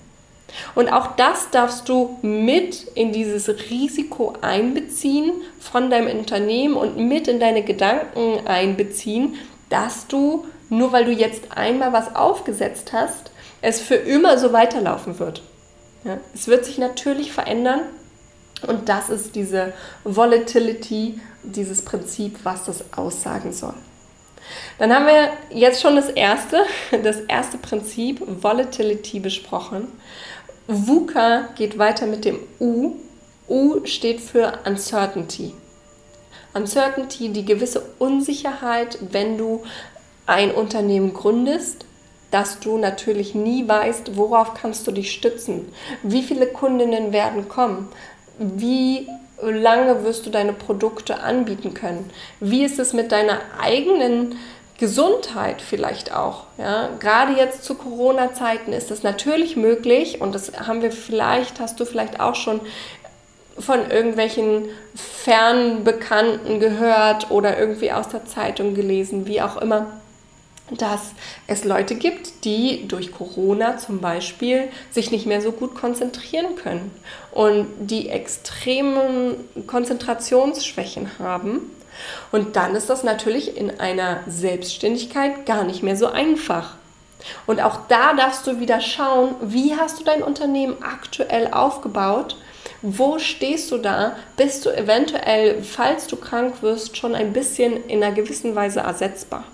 Und 0.74 0.88
auch 0.88 1.16
das 1.16 1.50
darfst 1.50 1.88
du 1.88 2.18
mit 2.22 2.84
in 2.94 3.12
dieses 3.12 3.48
Risiko 3.70 4.34
einbeziehen 4.40 5.32
von 5.60 5.90
deinem 5.90 6.18
Unternehmen 6.18 6.74
und 6.74 6.96
mit 6.96 7.28
in 7.28 7.40
deine 7.40 7.62
Gedanken 7.62 8.46
einbeziehen, 8.46 9.36
dass 9.68 10.06
du, 10.06 10.46
nur 10.70 10.92
weil 10.92 11.04
du 11.04 11.12
jetzt 11.12 11.52
einmal 11.54 11.92
was 11.92 12.14
aufgesetzt 12.16 12.92
hast, 12.92 13.30
es 13.60 13.80
für 13.80 13.96
immer 13.96 14.38
so 14.38 14.52
weiterlaufen 14.52 15.18
wird. 15.18 15.42
Ja, 16.04 16.18
es 16.32 16.46
wird 16.46 16.64
sich 16.64 16.78
natürlich 16.78 17.32
verändern 17.32 17.80
und 18.66 18.88
das 18.88 19.10
ist 19.10 19.34
diese 19.34 19.72
Volatility, 20.04 21.20
dieses 21.42 21.84
Prinzip, 21.84 22.38
was 22.44 22.64
das 22.64 22.84
aussagen 22.96 23.52
soll. 23.52 23.74
Dann 24.78 24.94
haben 24.94 25.06
wir 25.06 25.30
jetzt 25.50 25.82
schon 25.82 25.96
das 25.96 26.08
erste, 26.08 26.64
das 27.02 27.20
erste 27.20 27.58
Prinzip 27.58 28.22
Volatility 28.42 29.20
besprochen. 29.20 29.88
VUCA 30.70 31.48
geht 31.56 31.78
weiter 31.78 32.04
mit 32.04 32.26
dem 32.26 32.40
U. 32.60 32.92
U 33.48 33.86
steht 33.86 34.20
für 34.20 34.58
Uncertainty. 34.66 35.54
Uncertainty, 36.52 37.30
die 37.30 37.46
gewisse 37.46 37.82
Unsicherheit, 37.98 38.98
wenn 39.10 39.38
du 39.38 39.62
ein 40.26 40.50
Unternehmen 40.50 41.14
gründest, 41.14 41.86
dass 42.30 42.60
du 42.60 42.76
natürlich 42.76 43.34
nie 43.34 43.66
weißt, 43.66 44.14
worauf 44.18 44.52
kannst 44.52 44.86
du 44.86 44.92
dich 44.92 45.10
stützen, 45.10 45.72
wie 46.02 46.22
viele 46.22 46.46
Kundinnen 46.46 47.14
werden 47.14 47.48
kommen, 47.48 47.88
wie 48.38 49.08
lange 49.40 50.04
wirst 50.04 50.26
du 50.26 50.30
deine 50.30 50.52
Produkte 50.52 51.20
anbieten 51.20 51.72
können, 51.72 52.10
wie 52.40 52.62
ist 52.62 52.78
es 52.78 52.92
mit 52.92 53.10
deiner 53.10 53.40
eigenen 53.58 54.36
Gesundheit 54.78 55.60
vielleicht 55.60 56.14
auch. 56.14 56.44
Ja? 56.56 56.88
Gerade 57.00 57.32
jetzt 57.32 57.64
zu 57.64 57.74
Corona-Zeiten 57.74 58.72
ist 58.72 58.90
es 58.90 59.02
natürlich 59.02 59.56
möglich 59.56 60.20
und 60.20 60.34
das 60.34 60.52
haben 60.66 60.82
wir 60.82 60.92
vielleicht, 60.92 61.60
hast 61.60 61.78
du 61.80 61.84
vielleicht 61.84 62.20
auch 62.20 62.36
schon 62.36 62.60
von 63.58 63.90
irgendwelchen 63.90 64.68
Fernbekannten 64.94 66.60
gehört 66.60 67.30
oder 67.32 67.58
irgendwie 67.58 67.90
aus 67.90 68.08
der 68.08 68.24
Zeitung 68.24 68.74
gelesen, 68.74 69.26
wie 69.26 69.42
auch 69.42 69.56
immer, 69.56 69.86
dass 70.70 71.12
es 71.48 71.64
Leute 71.64 71.96
gibt, 71.96 72.44
die 72.44 72.86
durch 72.86 73.10
Corona 73.10 73.78
zum 73.78 74.00
Beispiel 74.00 74.68
sich 74.92 75.10
nicht 75.10 75.26
mehr 75.26 75.40
so 75.40 75.50
gut 75.50 75.74
konzentrieren 75.74 76.54
können 76.54 76.92
und 77.32 77.66
die 77.80 78.10
extremen 78.10 79.34
Konzentrationsschwächen 79.66 81.18
haben 81.18 81.70
und 82.32 82.56
dann 82.56 82.74
ist 82.74 82.90
das 82.90 83.04
natürlich 83.04 83.56
in 83.56 83.80
einer 83.80 84.20
Selbstständigkeit 84.26 85.46
gar 85.46 85.64
nicht 85.64 85.82
mehr 85.82 85.96
so 85.96 86.06
einfach. 86.06 86.74
Und 87.46 87.60
auch 87.60 87.80
da 87.88 88.14
darfst 88.14 88.46
du 88.46 88.60
wieder 88.60 88.80
schauen, 88.80 89.34
wie 89.40 89.74
hast 89.74 90.00
du 90.00 90.04
dein 90.04 90.22
Unternehmen 90.22 90.76
aktuell 90.82 91.48
aufgebaut? 91.52 92.36
Wo 92.80 93.18
stehst 93.18 93.70
du 93.72 93.78
da? 93.78 94.16
Bist 94.36 94.64
du 94.64 94.70
eventuell, 94.70 95.62
falls 95.62 96.06
du 96.06 96.16
krank 96.16 96.62
wirst, 96.62 96.96
schon 96.96 97.14
ein 97.14 97.32
bisschen 97.32 97.84
in 97.88 98.02
einer 98.02 98.14
gewissen 98.14 98.54
Weise 98.54 98.80
ersetzbar? 98.80 99.44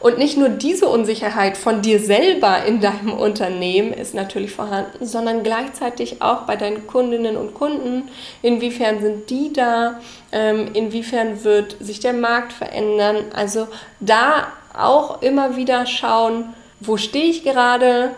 Und 0.00 0.16
nicht 0.16 0.38
nur 0.38 0.48
diese 0.48 0.88
Unsicherheit 0.88 1.58
von 1.58 1.82
dir 1.82 2.00
selber 2.00 2.64
in 2.64 2.80
deinem 2.80 3.12
Unternehmen 3.12 3.92
ist 3.92 4.14
natürlich 4.14 4.50
vorhanden, 4.50 5.04
sondern 5.04 5.42
gleichzeitig 5.42 6.22
auch 6.22 6.42
bei 6.42 6.56
deinen 6.56 6.86
Kundinnen 6.86 7.36
und 7.36 7.52
Kunden. 7.52 8.08
Inwiefern 8.40 9.02
sind 9.02 9.28
die 9.28 9.52
da? 9.52 10.00
Ähm, 10.32 10.68
inwiefern 10.72 11.44
wird 11.44 11.76
sich 11.80 12.00
der 12.00 12.14
Markt 12.14 12.54
verändern? 12.54 13.26
Also 13.34 13.68
da 14.00 14.46
auch 14.74 15.20
immer 15.20 15.56
wieder 15.56 15.84
schauen, 15.84 16.54
wo 16.80 16.96
stehe 16.96 17.26
ich 17.26 17.42
gerade? 17.42 18.12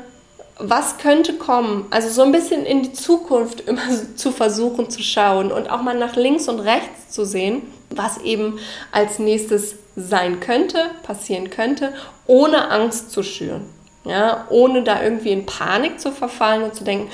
Was 0.59 0.99
könnte 0.99 1.33
kommen? 1.33 1.87
Also 1.91 2.11
so 2.11 2.23
ein 2.23 2.31
bisschen 2.31 2.65
in 2.65 2.85
die 2.85 2.93
Zukunft 2.93 3.61
immer 3.67 3.83
zu 4.15 4.31
versuchen 4.31 4.89
zu 4.89 5.03
schauen 5.03 5.51
und 5.51 5.69
auch 5.69 5.83
mal 5.83 5.99
nach 5.99 6.15
links 6.15 6.49
und 6.49 6.61
rechts 6.61 7.11
zu 7.11 7.25
sehen, 7.25 7.63
was 7.91 8.19
eben 8.19 8.61
als 8.93 9.19
nächstes 9.19 9.82
sein 9.97 10.41
könnte, 10.41 10.79
passieren 11.03 11.51
könnte, 11.51 11.93
ohne 12.27 12.71
Angst 12.71 13.11
zu 13.11 13.23
schüren. 13.23 13.65
Ja, 14.05 14.47
ohne 14.51 14.83
da 14.83 15.03
irgendwie 15.03 15.31
in 15.31 15.47
Panik 15.47 16.01
zu 16.01 16.11
verfallen 16.11 16.65
und 16.65 16.75
zu 16.75 16.83
denken, 16.83 17.09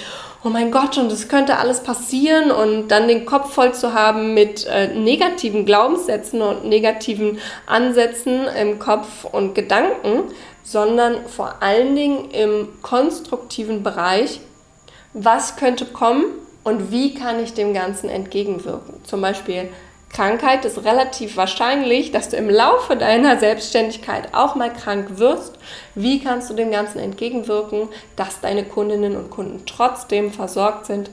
oh 0.45 0.49
mein 0.49 0.71
Gott, 0.71 0.97
und 0.97 1.11
es 1.13 1.29
könnte 1.29 1.59
alles 1.59 1.83
passieren 1.83 2.51
und 2.51 2.89
dann 2.89 3.09
den 3.09 3.27
Kopf 3.27 3.53
voll 3.53 3.75
zu 3.75 3.93
haben 3.93 4.33
mit 4.35 4.67
äh, 4.67 4.95
negativen 4.95 5.67
Glaubenssätzen 5.67 6.41
und 6.41 6.65
negativen 6.65 7.39
Ansätzen 7.67 8.47
im 8.47 8.79
Kopf 8.79 9.25
und 9.25 9.55
Gedanken, 9.55 10.23
sondern 10.63 11.27
vor 11.27 11.57
allen 11.61 11.97
Dingen 11.97 12.31
im 12.31 12.69
konstruktiven 12.83 13.83
Bereich, 13.83 14.41
was 15.13 15.57
könnte 15.57 15.87
kommen 15.87 16.25
und 16.63 16.91
wie 16.93 17.15
kann 17.15 17.43
ich 17.43 17.55
dem 17.55 17.75
Ganzen 17.75 18.09
entgegenwirken. 18.09 19.03
Zum 19.05 19.21
Beispiel 19.21 19.71
Krankheit 20.11 20.65
ist 20.65 20.85
relativ 20.85 21.37
wahrscheinlich, 21.37 22.13
dass 22.13 22.31
du 22.31 22.37
im 22.37 22.49
Laufe 22.49 22.97
deiner 22.97 23.39
Selbstständigkeit 23.39 24.35
auch 24.35 24.55
mal 24.55 24.73
krank 24.73 25.19
wirst. 25.19 25.59
Wie 25.95 26.21
kannst 26.21 26.49
du 26.51 26.55
dem 26.55 26.71
Ganzen 26.71 26.99
entgegenwirken, 26.99 27.89
dass 28.17 28.41
deine 28.41 28.65
Kundinnen 28.65 29.17
und 29.17 29.31
Kunden 29.31 29.65
trotzdem 29.67 30.33
versorgt 30.33 30.87
sind 30.87 31.11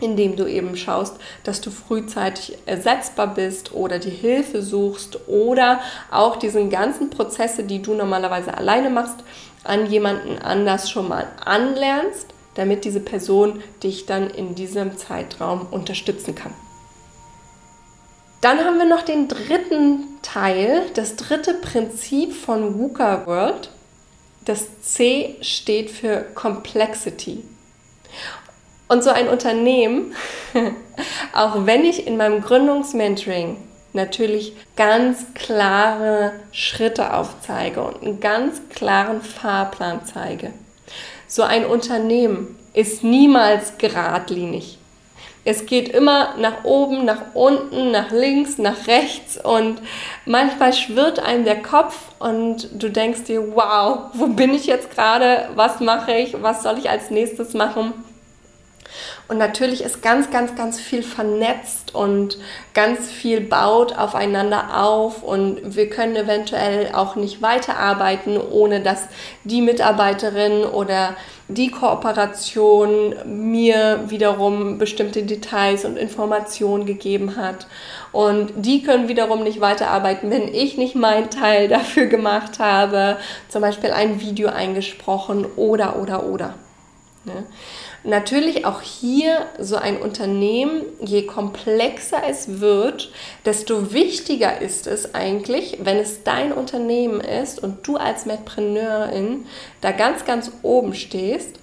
indem 0.00 0.36
du 0.36 0.46
eben 0.46 0.76
schaust, 0.76 1.16
dass 1.44 1.60
du 1.60 1.70
frühzeitig 1.70 2.58
ersetzbar 2.66 3.28
bist 3.28 3.72
oder 3.72 3.98
die 3.98 4.10
Hilfe 4.10 4.62
suchst 4.62 5.26
oder 5.28 5.80
auch 6.10 6.36
diesen 6.36 6.70
ganzen 6.70 7.10
Prozesse, 7.10 7.64
die 7.64 7.80
du 7.80 7.94
normalerweise 7.94 8.56
alleine 8.56 8.90
machst, 8.90 9.16
an 9.64 9.86
jemanden 9.86 10.38
anders 10.38 10.90
schon 10.90 11.08
mal 11.08 11.26
anlernst, 11.44 12.26
damit 12.54 12.84
diese 12.84 13.00
Person 13.00 13.62
dich 13.82 14.06
dann 14.06 14.30
in 14.30 14.54
diesem 14.54 14.96
Zeitraum 14.96 15.66
unterstützen 15.70 16.34
kann. 16.34 16.52
Dann 18.46 18.64
haben 18.64 18.78
wir 18.78 18.84
noch 18.84 19.02
den 19.02 19.26
dritten 19.26 20.04
Teil, 20.22 20.82
das 20.94 21.16
dritte 21.16 21.52
Prinzip 21.52 22.32
von 22.32 22.78
VUCA 22.78 23.26
World. 23.26 23.70
Das 24.44 24.82
C 24.82 25.34
steht 25.40 25.90
für 25.90 26.18
Complexity. 26.36 27.42
Und 28.86 29.02
so 29.02 29.10
ein 29.10 29.26
Unternehmen, 29.26 30.14
auch 31.34 31.66
wenn 31.66 31.84
ich 31.84 32.06
in 32.06 32.16
meinem 32.16 32.40
Gründungsmentoring 32.40 33.56
natürlich 33.94 34.52
ganz 34.76 35.34
klare 35.34 36.30
Schritte 36.52 37.14
aufzeige 37.14 37.82
und 37.82 38.00
einen 38.00 38.20
ganz 38.20 38.60
klaren 38.68 39.22
Fahrplan 39.22 40.02
zeige, 40.04 40.52
so 41.26 41.42
ein 41.42 41.66
Unternehmen 41.66 42.56
ist 42.74 43.02
niemals 43.02 43.76
geradlinig. 43.78 44.78
Es 45.48 45.64
geht 45.64 45.90
immer 45.90 46.34
nach 46.38 46.64
oben, 46.64 47.04
nach 47.04 47.22
unten, 47.32 47.92
nach 47.92 48.10
links, 48.10 48.58
nach 48.58 48.88
rechts 48.88 49.38
und 49.38 49.80
manchmal 50.24 50.72
schwirrt 50.72 51.20
einem 51.20 51.44
der 51.44 51.62
Kopf 51.62 51.96
und 52.18 52.68
du 52.72 52.90
denkst 52.90 53.24
dir, 53.24 53.54
wow, 53.54 54.10
wo 54.12 54.26
bin 54.26 54.52
ich 54.52 54.66
jetzt 54.66 54.90
gerade? 54.90 55.48
Was 55.54 55.78
mache 55.78 56.12
ich? 56.16 56.42
Was 56.42 56.64
soll 56.64 56.78
ich 56.78 56.90
als 56.90 57.12
nächstes 57.12 57.54
machen? 57.54 57.94
Und 59.28 59.38
natürlich 59.38 59.82
ist 59.82 60.02
ganz, 60.02 60.30
ganz, 60.30 60.54
ganz 60.54 60.78
viel 60.78 61.02
vernetzt 61.02 61.94
und 61.94 62.38
ganz 62.74 63.10
viel 63.10 63.40
baut 63.40 63.98
aufeinander 63.98 64.84
auf 64.84 65.24
und 65.24 65.74
wir 65.74 65.90
können 65.90 66.14
eventuell 66.14 66.92
auch 66.92 67.16
nicht 67.16 67.42
weiterarbeiten, 67.42 68.38
ohne 68.40 68.80
dass 68.80 69.08
die 69.42 69.62
Mitarbeiterin 69.62 70.64
oder 70.64 71.16
die 71.48 71.70
Kooperation 71.70 73.14
mir 73.24 74.04
wiederum 74.08 74.78
bestimmte 74.78 75.24
Details 75.24 75.84
und 75.84 75.96
Informationen 75.96 76.86
gegeben 76.86 77.36
hat. 77.36 77.66
Und 78.12 78.52
die 78.56 78.82
können 78.82 79.08
wiederum 79.08 79.42
nicht 79.42 79.60
weiterarbeiten, 79.60 80.30
wenn 80.30 80.54
ich 80.54 80.76
nicht 80.76 80.94
meinen 80.94 81.30
Teil 81.30 81.68
dafür 81.68 82.06
gemacht 82.06 82.60
habe, 82.60 83.16
zum 83.48 83.60
Beispiel 83.60 83.90
ein 83.90 84.20
Video 84.20 84.48
eingesprochen 84.48 85.46
oder, 85.56 85.96
oder, 85.96 86.26
oder. 86.26 86.54
Ne? 87.24 87.44
Natürlich 88.06 88.64
auch 88.64 88.82
hier 88.82 89.46
so 89.58 89.74
ein 89.74 90.00
Unternehmen, 90.00 90.82
je 91.04 91.22
komplexer 91.26 92.22
es 92.28 92.60
wird, 92.60 93.10
desto 93.44 93.92
wichtiger 93.92 94.60
ist 94.60 94.86
es 94.86 95.12
eigentlich, 95.16 95.78
wenn 95.82 95.96
es 95.96 96.22
dein 96.22 96.52
Unternehmen 96.52 97.20
ist 97.20 97.60
und 97.60 97.84
du 97.84 97.96
als 97.96 98.24
Medpreneurin 98.24 99.46
da 99.80 99.90
ganz, 99.90 100.24
ganz 100.24 100.52
oben 100.62 100.94
stehst, 100.94 101.58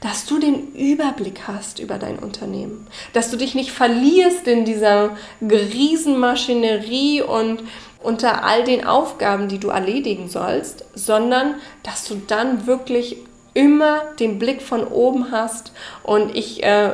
dass 0.00 0.26
du 0.26 0.38
den 0.38 0.72
Überblick 0.74 1.48
hast 1.48 1.80
über 1.80 1.98
dein 1.98 2.20
Unternehmen, 2.20 2.86
dass 3.12 3.32
du 3.32 3.36
dich 3.36 3.56
nicht 3.56 3.72
verlierst 3.72 4.46
in 4.46 4.64
dieser 4.64 5.16
Riesenmaschinerie 5.42 7.22
und 7.22 7.64
unter 8.00 8.44
all 8.44 8.62
den 8.62 8.86
Aufgaben, 8.86 9.48
die 9.48 9.58
du 9.58 9.70
erledigen 9.70 10.28
sollst, 10.28 10.84
sondern 10.94 11.56
dass 11.82 12.04
du 12.04 12.14
dann 12.14 12.68
wirklich 12.68 13.16
immer 13.54 14.02
den 14.18 14.38
Blick 14.38 14.62
von 14.62 14.84
oben 14.84 15.30
hast. 15.30 15.72
Und 16.02 16.34
ich 16.34 16.62
äh, 16.62 16.90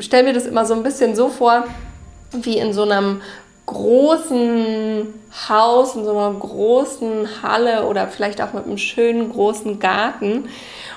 stelle 0.00 0.24
mir 0.24 0.32
das 0.32 0.46
immer 0.46 0.64
so 0.64 0.74
ein 0.74 0.82
bisschen 0.82 1.16
so 1.16 1.28
vor, 1.28 1.64
wie 2.32 2.58
in 2.58 2.72
so 2.72 2.82
einem 2.82 3.22
großen 3.66 5.14
Haus, 5.48 5.96
in 5.96 6.04
so 6.04 6.10
einer 6.10 6.38
großen 6.38 7.42
Halle 7.42 7.86
oder 7.86 8.08
vielleicht 8.08 8.42
auch 8.42 8.52
mit 8.52 8.64
einem 8.64 8.78
schönen 8.78 9.32
großen 9.32 9.78
Garten. 9.80 10.48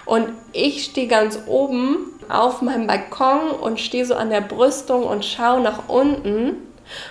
Und 0.05 0.29
ich 0.51 0.83
stehe 0.83 1.07
ganz 1.07 1.39
oben 1.47 2.13
auf 2.29 2.61
meinem 2.61 2.87
Balkon 2.87 3.51
und 3.61 3.79
stehe 3.79 4.05
so 4.05 4.15
an 4.15 4.29
der 4.29 4.41
Brüstung 4.41 5.03
und 5.03 5.23
schaue 5.23 5.61
nach 5.61 5.87
unten 5.87 6.55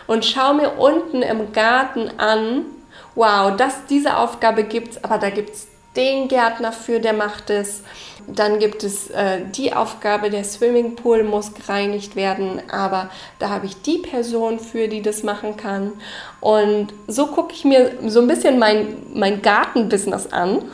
und 0.06 0.24
schaue 0.24 0.54
mir 0.54 0.72
unten 0.78 1.22
im 1.22 1.52
Garten 1.52 2.10
an, 2.18 2.66
wow, 3.14 3.56
das, 3.56 3.86
diese 3.88 4.16
Aufgabe 4.16 4.64
gibt 4.64 4.92
es, 4.92 5.04
aber 5.04 5.18
da 5.18 5.30
gibt 5.30 5.50
es 5.50 5.68
den 5.96 6.28
Gärtner 6.28 6.72
für, 6.72 7.00
der 7.00 7.12
macht 7.12 7.50
es. 7.50 7.82
Dann 8.28 8.58
gibt 8.58 8.82
es 8.82 9.08
äh, 9.10 9.42
die 9.54 9.72
Aufgabe, 9.72 10.30
der 10.30 10.42
Swimmingpool 10.42 11.22
muss 11.22 11.54
gereinigt 11.54 12.16
werden, 12.16 12.60
aber 12.68 13.08
da 13.38 13.50
habe 13.50 13.66
ich 13.66 13.80
die 13.82 13.98
Person 13.98 14.58
für, 14.58 14.88
die 14.88 15.00
das 15.00 15.22
machen 15.22 15.56
kann. 15.56 15.92
Und 16.40 16.88
so 17.06 17.26
gucke 17.28 17.52
ich 17.52 17.64
mir 17.64 17.92
so 18.08 18.20
ein 18.20 18.26
bisschen 18.26 18.58
mein, 18.58 18.96
mein 19.14 19.42
Gartenbusiness 19.42 20.26
an. 20.32 20.64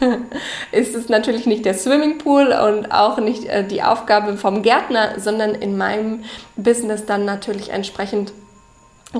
ist 0.72 0.94
es 0.94 1.10
natürlich 1.10 1.44
nicht 1.44 1.66
der 1.66 1.74
Swimmingpool 1.74 2.46
und 2.46 2.90
auch 2.92 3.18
nicht 3.18 3.44
äh, 3.44 3.62
die 3.66 3.82
Aufgabe 3.82 4.38
vom 4.38 4.62
Gärtner, 4.62 5.20
sondern 5.20 5.54
in 5.54 5.76
meinem 5.76 6.24
Business 6.56 7.04
dann 7.04 7.26
natürlich 7.26 7.70
entsprechend 7.70 8.32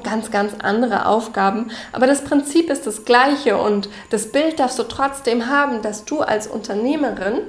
ganz, 0.01 0.31
ganz 0.31 0.55
andere 0.63 1.07
Aufgaben. 1.07 1.71
Aber 1.93 2.07
das 2.07 2.25
Prinzip 2.25 2.71
ist 2.71 2.87
das 2.87 3.05
gleiche 3.05 3.57
und 3.59 3.89
das 4.11 4.33
Bild 4.33 4.59
darfst 4.59 4.79
du 4.79 4.85
trotzdem 4.85 5.49
haben, 5.49 5.83
dass 5.83 6.05
du 6.05 6.21
als 6.21 6.47
Unternehmerin 6.47 7.41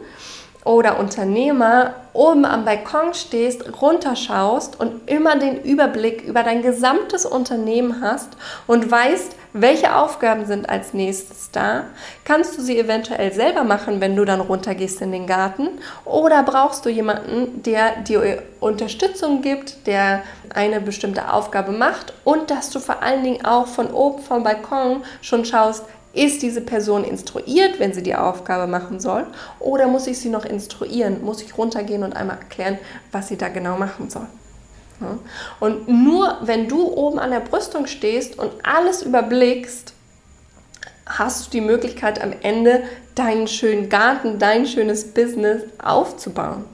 oder 0.65 0.99
Unternehmer 0.99 1.95
oben 2.13 2.45
am 2.45 2.63
Balkon 2.63 3.13
stehst, 3.13 3.82
runterschaust 3.82 4.80
und 4.80 5.10
immer 5.10 5.36
den 5.38 5.62
Überblick 5.62 6.23
über 6.23 6.43
dein 6.43 6.62
gesamtes 6.62 7.26
Unternehmen 7.26 8.02
hast 8.02 8.30
und 8.67 8.89
weißt, 8.89 9.36
welche 9.54 9.95
Aufgaben 9.95 10.47
sind 10.47 10.67
als 10.67 10.93
nächstes 10.93 11.52
da? 11.52 11.84
Kannst 12.26 12.58
du 12.58 12.62
sie 12.62 12.80
eventuell 12.80 13.32
selber 13.34 13.63
machen, 13.63 14.02
wenn 14.02 14.15
du 14.15 14.26
dann 14.26 14.41
runtergehst 14.41 14.99
in 15.02 15.12
den 15.12 15.28
Garten? 15.28 15.69
Oder 16.06 16.41
brauchst 16.41 16.86
du 16.86 16.89
jemanden, 16.89 17.62
der 17.62 17.97
dir 17.97 18.41
Unterstützung 18.60 19.43
gibt, 19.43 19.86
der 19.86 20.23
eine 20.54 20.82
bestimmte 20.82 21.32
Aufgabe 21.32 21.71
macht 21.71 22.13
und 22.23 22.49
dass 22.49 22.71
du 22.71 22.80
vor 22.80 23.04
allen 23.04 23.23
Dingen 23.23 23.45
auch 23.45 23.67
von 23.67 23.91
oben 23.91 24.23
vom 24.23 24.43
Balkon 24.43 25.04
schon 25.21 25.45
schaust, 25.45 25.86
ist 26.13 26.43
diese 26.43 26.62
Person 26.62 27.04
instruiert, 27.04 27.80
wenn 27.80 27.93
sie 27.93 28.04
die 28.04 28.15
Aufgabe 28.15 28.67
machen 28.67 28.99
soll? 28.99 29.26
Oder 29.60 29.88
muss 29.88 30.08
ich 30.08 30.19
sie 30.19 30.30
noch 30.30 30.45
instruieren? 30.45 31.23
Muss 31.23 31.41
ich 31.41 31.58
runtergehen 31.58 32.04
und 32.04 32.15
einmal 32.15 32.38
erklären, 32.38 32.78
was 33.12 33.28
sie 33.28 33.38
da 33.38 33.49
genau 33.49 33.78
machen 33.78 34.10
soll? 34.10 34.28
Und 35.60 35.88
nur 35.88 36.38
wenn 36.41 36.67
du 36.67 36.88
oben 36.88 37.19
an 37.19 37.32
der 37.32 37.39
Brüstung 37.39 37.88
stehst 37.88 38.38
und 38.38 38.52
alles 38.63 39.02
überblickst, 39.02 39.93
hast 41.06 41.47
du 41.47 41.52
die 41.52 41.62
Möglichkeit 41.62 42.21
am 42.21 42.34
Ende 42.41 42.84
deinen 43.15 43.47
schönen 43.47 43.89
Garten, 43.89 44.39
dein 44.39 44.65
schönes 44.65 45.13
Business 45.13 45.63
aufzubauen. 45.84 46.65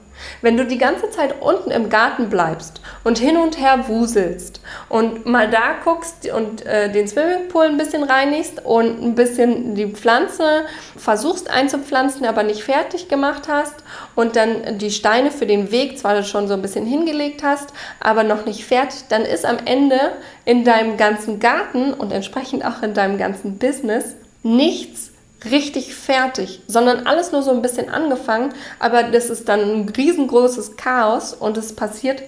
Wenn 0.42 0.56
du 0.56 0.64
die 0.64 0.78
ganze 0.78 1.10
Zeit 1.10 1.40
unten 1.40 1.70
im 1.70 1.88
Garten 1.88 2.28
bleibst 2.28 2.80
und 3.04 3.18
hin 3.18 3.36
und 3.36 3.58
her 3.58 3.88
wuselst 3.88 4.60
und 4.88 5.26
mal 5.26 5.50
da 5.50 5.74
guckst 5.84 6.30
und 6.30 6.64
äh, 6.66 6.90
den 6.90 7.08
Swimmingpool 7.08 7.64
ein 7.64 7.76
bisschen 7.76 8.02
reinigst 8.02 8.64
und 8.64 9.02
ein 9.02 9.14
bisschen 9.14 9.74
die 9.74 9.86
Pflanze 9.86 10.64
versuchst 10.96 11.50
einzupflanzen, 11.50 12.26
aber 12.26 12.42
nicht 12.42 12.62
fertig 12.62 13.08
gemacht 13.08 13.48
hast 13.48 13.76
und 14.14 14.36
dann 14.36 14.78
die 14.78 14.90
Steine 14.90 15.30
für 15.30 15.46
den 15.46 15.70
Weg 15.70 15.98
zwar 15.98 16.22
schon 16.22 16.48
so 16.48 16.54
ein 16.54 16.62
bisschen 16.62 16.86
hingelegt 16.86 17.42
hast, 17.42 17.72
aber 18.00 18.24
noch 18.24 18.46
nicht 18.46 18.64
fertig, 18.64 19.04
dann 19.08 19.22
ist 19.22 19.44
am 19.44 19.58
Ende 19.64 19.98
in 20.44 20.64
deinem 20.64 20.96
ganzen 20.96 21.40
Garten 21.40 21.92
und 21.92 22.12
entsprechend 22.12 22.64
auch 22.64 22.82
in 22.82 22.94
deinem 22.94 23.18
ganzen 23.18 23.58
Business 23.58 24.14
nichts 24.42 25.09
richtig 25.44 25.94
fertig, 25.94 26.60
sondern 26.66 27.06
alles 27.06 27.32
nur 27.32 27.42
so 27.42 27.50
ein 27.50 27.62
bisschen 27.62 27.88
angefangen, 27.88 28.52
aber 28.78 29.04
das 29.04 29.30
ist 29.30 29.48
dann 29.48 29.60
ein 29.60 29.88
riesengroßes 29.88 30.76
Chaos 30.76 31.32
und 31.32 31.56
es 31.56 31.74
passiert 31.74 32.22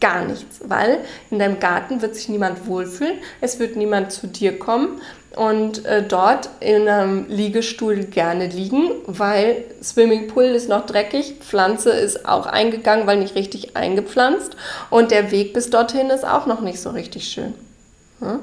gar 0.00 0.24
nichts, 0.24 0.60
weil 0.64 0.98
in 1.30 1.38
deinem 1.38 1.60
Garten 1.60 2.02
wird 2.02 2.14
sich 2.14 2.28
niemand 2.28 2.66
wohlfühlen, 2.66 3.18
es 3.40 3.58
wird 3.58 3.76
niemand 3.76 4.12
zu 4.12 4.26
dir 4.26 4.58
kommen 4.58 5.00
und 5.36 5.84
äh, 5.84 6.02
dort 6.02 6.50
in 6.60 6.88
einem 6.88 7.26
Liegestuhl 7.28 8.04
gerne 8.04 8.46
liegen, 8.48 8.90
weil 9.06 9.64
Swimmingpool 9.82 10.44
ist 10.44 10.68
noch 10.68 10.86
dreckig, 10.86 11.36
Pflanze 11.40 11.90
ist 11.90 12.26
auch 12.26 12.46
eingegangen, 12.46 13.06
weil 13.06 13.18
nicht 13.18 13.36
richtig 13.36 13.76
eingepflanzt 13.76 14.56
und 14.90 15.10
der 15.10 15.30
Weg 15.30 15.52
bis 15.52 15.70
dorthin 15.70 16.10
ist 16.10 16.26
auch 16.26 16.46
noch 16.46 16.60
nicht 16.60 16.80
so 16.80 16.90
richtig 16.90 17.28
schön. 17.28 17.54
Hm? 18.20 18.40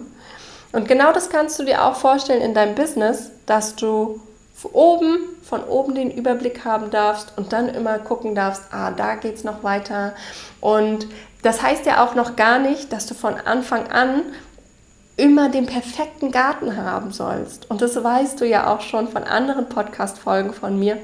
Und 0.71 0.87
genau 0.87 1.11
das 1.11 1.29
kannst 1.29 1.59
du 1.59 1.63
dir 1.63 1.83
auch 1.83 1.95
vorstellen 1.95 2.41
in 2.41 2.53
deinem 2.53 2.75
Business, 2.75 3.31
dass 3.45 3.75
du 3.75 4.21
oben, 4.71 5.17
von 5.43 5.63
oben 5.63 5.95
den 5.95 6.11
Überblick 6.11 6.65
haben 6.65 6.89
darfst 6.89 7.33
und 7.37 7.53
dann 7.53 7.69
immer 7.69 7.99
gucken 7.99 8.35
darfst, 8.35 8.63
ah, 8.71 8.91
da 8.91 9.15
es 9.15 9.43
noch 9.43 9.63
weiter. 9.63 10.13
Und 10.61 11.07
das 11.43 11.61
heißt 11.61 11.85
ja 11.85 12.03
auch 12.03 12.15
noch 12.15 12.35
gar 12.35 12.59
nicht, 12.59 12.91
dass 12.91 13.05
du 13.05 13.13
von 13.13 13.35
Anfang 13.35 13.87
an 13.87 14.21
immer 15.17 15.49
den 15.49 15.65
perfekten 15.65 16.31
Garten 16.31 16.75
haben 16.75 17.11
sollst. 17.11 17.69
Und 17.69 17.81
das 17.81 18.01
weißt 18.01 18.41
du 18.41 18.45
ja 18.45 18.73
auch 18.73 18.81
schon 18.81 19.07
von 19.07 19.23
anderen 19.23 19.69
Podcast-Folgen 19.69 20.53
von 20.53 20.77
mir, 20.77 20.97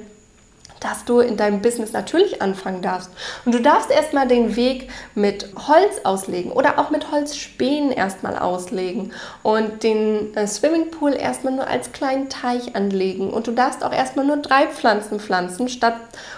dass 0.82 1.06
du 1.06 1.20
in 1.20 1.38
deinem 1.38 1.62
Business 1.62 1.94
natürlich 1.94 2.42
anfangen 2.42 2.82
darfst. 2.82 3.12
Und 3.46 3.54
du 3.54 3.62
darfst 3.62 3.90
erstmal 3.90 4.28
den 4.28 4.56
Weg 4.56 4.90
mit 5.16 5.48
Holz 5.68 6.02
auslegen 6.04 6.52
oder 6.52 6.80
auch 6.80 6.90
mit 6.90 7.12
Holzspänen 7.12 7.92
erstmal 7.92 8.38
auslegen 8.38 9.14
und 9.44 9.84
den 9.84 10.36
äh, 10.36 10.48
Swimmingpool 10.48 11.14
erstmal 11.14 11.54
nur 11.54 11.68
als 11.68 11.92
kleinen 11.94 12.30
Teich 12.30 12.76
anlegen. 12.76 13.30
Und 13.30 13.48
du 13.48 13.52
darfst 13.52 13.84
auch 13.86 13.94
erstmal 13.94 14.26
nur 14.26 14.38
drei 14.38 14.68
Pflanzen 14.68 15.20
pflanzen 15.20 15.70
statt 15.70 15.96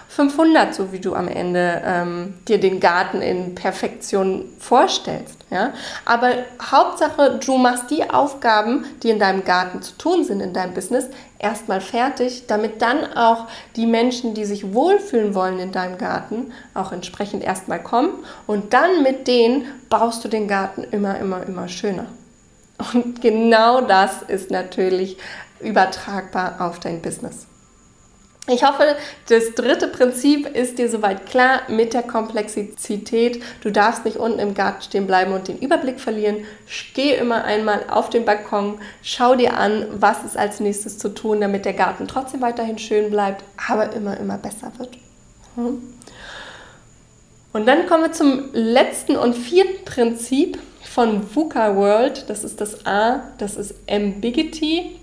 500, 0.09 0.75
so 0.75 0.91
wie 0.91 0.99
du 0.99 1.15
am 1.15 1.27
Ende 1.27 1.81
ähm, 1.83 2.35
dir 2.47 2.59
den 2.59 2.79
Garten 2.79 3.21
in 3.21 3.55
Perfektion 3.55 4.45
vorstellst. 4.59 5.37
Ja? 5.49 5.73
Aber 6.05 6.33
Hauptsache, 6.61 7.39
du 7.43 7.57
machst 7.57 7.89
die 7.89 8.07
Aufgaben, 8.09 8.85
die 9.01 9.09
in 9.09 9.19
deinem 9.19 9.43
Garten 9.43 9.81
zu 9.81 9.97
tun 9.97 10.23
sind, 10.23 10.41
in 10.41 10.53
deinem 10.53 10.73
Business, 10.73 11.07
erstmal 11.43 11.81
fertig, 11.81 12.47
damit 12.47 12.81
dann 12.81 13.13
auch 13.13 13.47
die 13.75 13.85
Menschen, 13.85 14.33
die 14.33 14.45
sich 14.45 14.73
wohlfühlen 14.73 15.35
wollen 15.35 15.59
in 15.59 15.71
deinem 15.71 15.97
Garten, 15.97 16.51
auch 16.73 16.91
entsprechend 16.91 17.43
erstmal 17.43 17.83
kommen. 17.83 18.23
Und 18.47 18.73
dann 18.73 19.03
mit 19.03 19.27
denen 19.27 19.65
baust 19.89 20.23
du 20.23 20.29
den 20.29 20.47
Garten 20.47 20.83
immer, 20.83 21.19
immer, 21.19 21.45
immer 21.45 21.67
schöner. 21.67 22.05
Und 22.93 23.21
genau 23.21 23.81
das 23.81 24.23
ist 24.23 24.49
natürlich 24.49 25.17
übertragbar 25.59 26.55
auf 26.59 26.79
dein 26.79 27.01
Business. 27.01 27.47
Ich 28.47 28.63
hoffe, 28.63 28.97
das 29.29 29.55
dritte 29.55 29.87
Prinzip 29.87 30.47
ist 30.47 30.77
dir 30.77 30.89
soweit 30.89 31.27
klar 31.27 31.61
mit 31.69 31.93
der 31.93 32.03
Komplexität. 32.03 33.41
Du 33.61 33.71
darfst 33.71 34.03
nicht 34.03 34.17
unten 34.17 34.39
im 34.39 34.53
Garten 34.53 34.81
stehen 34.81 35.07
bleiben 35.07 35.31
und 35.31 35.47
den 35.47 35.59
Überblick 35.59 36.01
verlieren. 36.01 36.43
Geh 36.93 37.13
immer 37.13 37.45
einmal 37.45 37.85
auf 37.89 38.09
den 38.09 38.25
Balkon, 38.25 38.79
schau 39.01 39.35
dir 39.35 39.55
an, 39.55 39.87
was 39.93 40.25
ist 40.25 40.35
als 40.35 40.59
nächstes 40.59 40.97
zu 40.97 41.13
tun, 41.13 41.39
damit 41.39 41.63
der 41.63 41.71
Garten 41.71 42.05
trotzdem 42.05 42.41
weiterhin 42.41 42.77
schön 42.77 43.09
bleibt, 43.11 43.45
aber 43.69 43.93
immer, 43.93 44.17
immer 44.17 44.37
besser 44.37 44.73
wird. 44.77 44.97
Hm? 45.55 45.81
Und 47.53 47.65
dann 47.65 47.85
kommen 47.85 48.03
wir 48.03 48.11
zum 48.11 48.49
letzten 48.51 49.15
und 49.15 49.35
vierten 49.35 49.85
Prinzip 49.85 50.59
von 50.81 51.33
VUCA 51.33 51.77
World. 51.77 52.25
Das 52.27 52.43
ist 52.43 52.59
das 52.59 52.85
A, 52.85 53.21
das 53.37 53.55
ist 53.55 53.75
Ambiguity. 53.89 54.99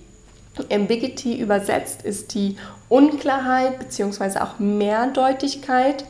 Ambiguity 0.71 1.41
übersetzt 1.41 2.03
ist 2.03 2.35
die 2.35 2.57
Unklarheit 2.91 3.79
bzw. 3.79 4.41
auch 4.41 4.59
Mehrdeutigkeit. 4.59 6.05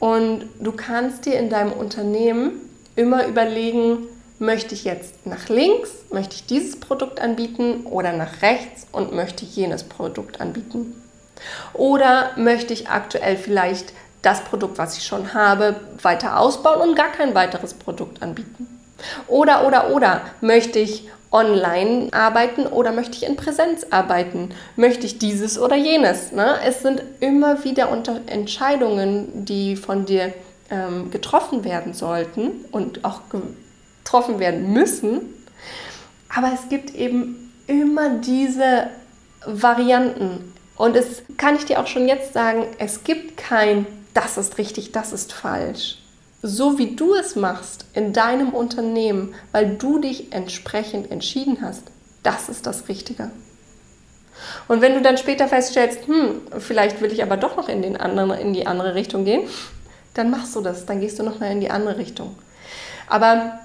Und 0.00 0.48
du 0.58 0.72
kannst 0.72 1.26
dir 1.26 1.38
in 1.38 1.48
deinem 1.48 1.72
Unternehmen 1.72 2.60
immer 2.96 3.26
überlegen, 3.26 4.08
möchte 4.38 4.74
ich 4.74 4.84
jetzt 4.84 5.26
nach 5.26 5.48
links, 5.48 5.90
möchte 6.10 6.34
ich 6.34 6.46
dieses 6.46 6.80
Produkt 6.80 7.20
anbieten 7.20 7.86
oder 7.86 8.12
nach 8.12 8.42
rechts 8.42 8.86
und 8.92 9.12
möchte 9.12 9.44
ich 9.44 9.56
jenes 9.56 9.84
Produkt 9.84 10.40
anbieten. 10.40 11.00
Oder 11.72 12.30
möchte 12.36 12.72
ich 12.72 12.88
aktuell 12.88 13.36
vielleicht 13.36 13.92
das 14.22 14.42
Produkt, 14.42 14.78
was 14.78 14.96
ich 14.96 15.04
schon 15.04 15.34
habe, 15.34 15.76
weiter 16.02 16.40
ausbauen 16.40 16.80
und 16.80 16.96
gar 16.96 17.12
kein 17.12 17.34
weiteres 17.34 17.74
Produkt 17.74 18.22
anbieten. 18.22 18.66
Oder, 19.28 19.66
oder, 19.66 19.94
oder 19.94 20.22
möchte 20.40 20.78
ich 20.78 21.08
online 21.30 22.08
arbeiten 22.12 22.66
oder 22.66 22.92
möchte 22.92 23.16
ich 23.16 23.26
in 23.26 23.36
Präsenz 23.36 23.86
arbeiten? 23.90 24.50
Möchte 24.76 25.06
ich 25.06 25.18
dieses 25.18 25.58
oder 25.58 25.76
jenes? 25.76 26.32
Ne? 26.32 26.56
Es 26.64 26.82
sind 26.82 27.02
immer 27.20 27.64
wieder 27.64 27.88
Entscheidungen, 28.26 29.44
die 29.44 29.76
von 29.76 30.06
dir 30.06 30.32
ähm, 30.70 31.10
getroffen 31.10 31.64
werden 31.64 31.94
sollten 31.94 32.64
und 32.72 33.04
auch 33.04 33.22
getroffen 33.28 34.38
werden 34.38 34.72
müssen. 34.72 35.20
Aber 36.34 36.52
es 36.54 36.68
gibt 36.68 36.94
eben 36.94 37.52
immer 37.66 38.10
diese 38.10 38.88
Varianten. 39.44 40.52
Und 40.76 40.96
es 40.96 41.22
kann 41.36 41.56
ich 41.56 41.64
dir 41.64 41.80
auch 41.80 41.86
schon 41.86 42.06
jetzt 42.06 42.32
sagen, 42.32 42.64
es 42.78 43.02
gibt 43.04 43.36
kein, 43.36 43.86
das 44.14 44.36
ist 44.36 44.58
richtig, 44.58 44.92
das 44.92 45.12
ist 45.12 45.32
falsch 45.32 45.98
so 46.46 46.78
wie 46.78 46.94
du 46.94 47.14
es 47.14 47.36
machst 47.36 47.86
in 47.92 48.12
deinem 48.12 48.50
Unternehmen, 48.50 49.34
weil 49.52 49.76
du 49.76 49.98
dich 49.98 50.32
entsprechend 50.32 51.10
entschieden 51.10 51.58
hast, 51.60 51.82
das 52.22 52.48
ist 52.48 52.66
das 52.66 52.88
Richtige. 52.88 53.30
Und 54.68 54.80
wenn 54.80 54.94
du 54.94 55.02
dann 55.02 55.18
später 55.18 55.48
feststellst, 55.48 56.06
hm, 56.06 56.40
vielleicht 56.58 57.00
will 57.00 57.12
ich 57.12 57.22
aber 57.22 57.36
doch 57.36 57.56
noch 57.56 57.68
in, 57.68 57.82
den 57.82 57.96
anderen, 57.96 58.30
in 58.32 58.52
die 58.52 58.66
andere 58.66 58.94
Richtung 58.94 59.24
gehen, 59.24 59.48
dann 60.14 60.30
machst 60.30 60.54
du 60.54 60.60
das, 60.60 60.86
dann 60.86 61.00
gehst 61.00 61.18
du 61.18 61.22
noch 61.22 61.40
mal 61.40 61.50
in 61.50 61.60
die 61.60 61.70
andere 61.70 61.98
Richtung. 61.98 62.36
Aber 63.08 63.58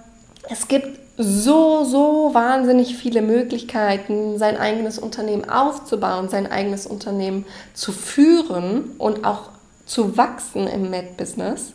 es 0.50 0.68
gibt 0.68 1.00
so, 1.18 1.84
so 1.84 2.34
wahnsinnig 2.34 2.96
viele 2.96 3.22
Möglichkeiten, 3.22 4.38
sein 4.38 4.58
eigenes 4.58 4.98
Unternehmen 4.98 5.50
aufzubauen, 5.50 6.30
sein 6.30 6.52
eigenes 6.52 6.88
Unternehmen 6.88 7.46
zu 7.74 7.92
führen 7.92 8.92
und 8.98 9.24
auch 9.26 9.50
zu 9.86 10.18
wachsen 10.18 10.68
im 10.68 10.90
Med-Business 10.90 11.74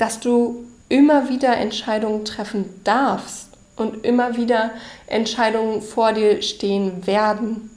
dass 0.00 0.18
du 0.18 0.64
immer 0.88 1.28
wieder 1.28 1.56
Entscheidungen 1.56 2.24
treffen 2.24 2.80
darfst 2.84 3.48
und 3.76 4.04
immer 4.04 4.36
wieder 4.36 4.70
Entscheidungen 5.06 5.82
vor 5.82 6.12
dir 6.12 6.42
stehen 6.42 7.06
werden. 7.06 7.70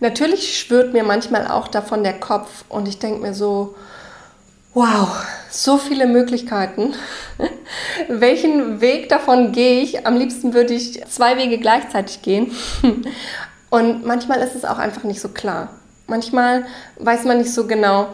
Natürlich 0.00 0.58
schwirrt 0.58 0.92
mir 0.92 1.02
manchmal 1.02 1.48
auch 1.48 1.68
davon 1.68 2.04
der 2.04 2.18
Kopf 2.18 2.64
und 2.68 2.86
ich 2.86 2.98
denke 3.00 3.20
mir 3.20 3.34
so, 3.34 3.74
wow, 4.72 5.08
so 5.50 5.78
viele 5.78 6.06
Möglichkeiten. 6.06 6.94
Welchen 8.08 8.80
Weg 8.80 9.08
davon 9.08 9.50
gehe 9.50 9.82
ich? 9.82 10.06
Am 10.06 10.16
liebsten 10.16 10.54
würde 10.54 10.74
ich 10.74 11.04
zwei 11.08 11.36
Wege 11.36 11.58
gleichzeitig 11.58 12.22
gehen. 12.22 12.52
und 13.70 14.06
manchmal 14.06 14.40
ist 14.40 14.54
es 14.54 14.64
auch 14.64 14.78
einfach 14.78 15.02
nicht 15.02 15.20
so 15.20 15.30
klar. 15.30 15.70
Manchmal 16.06 16.66
weiß 16.98 17.24
man 17.24 17.38
nicht 17.38 17.52
so 17.52 17.66
genau, 17.66 18.08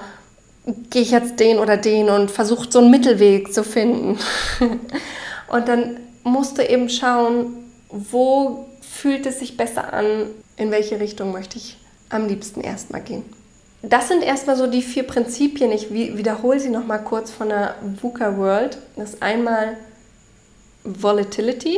gehe 0.91 1.03
ich 1.03 1.11
jetzt 1.11 1.41
den 1.41 1.59
oder 1.59 1.77
den 1.77 2.09
und 2.09 2.31
versucht 2.31 2.73
so 2.73 2.79
einen 2.79 2.91
Mittelweg 2.91 3.53
zu 3.53 3.65
finden. 3.65 4.19
und 5.49 5.69
dann 5.69 5.99
musst 6.23 6.59
du 6.59 6.67
eben 6.67 6.89
schauen, 6.89 7.65
wo 7.91 8.67
fühlt 8.81 9.27
es 9.27 9.41
sich 9.41 9.57
besser 9.57 9.93
an, 9.93 10.27
in 10.57 10.71
welche 10.71 11.01
Richtung 11.01 11.33
möchte 11.33 11.59
ich 11.59 11.77
am 12.09 12.27
liebsten 12.27 12.61
erstmal 12.61 13.03
gehen. 13.03 13.25
Das 13.83 14.09
sind 14.09 14.23
erstmal 14.23 14.57
so 14.57 14.67
die 14.67 14.81
vier 14.81 15.03
Prinzipien. 15.03 15.71
Ich 15.71 15.93
wiederhole 15.93 16.59
sie 16.59 16.71
nochmal 16.71 17.05
kurz 17.05 17.31
von 17.31 17.51
der 17.51 17.75
VUCA 18.01 18.39
World. 18.39 18.79
Das 18.97 19.11
ist 19.11 19.23
einmal 19.23 19.77
Volatility, 20.85 21.77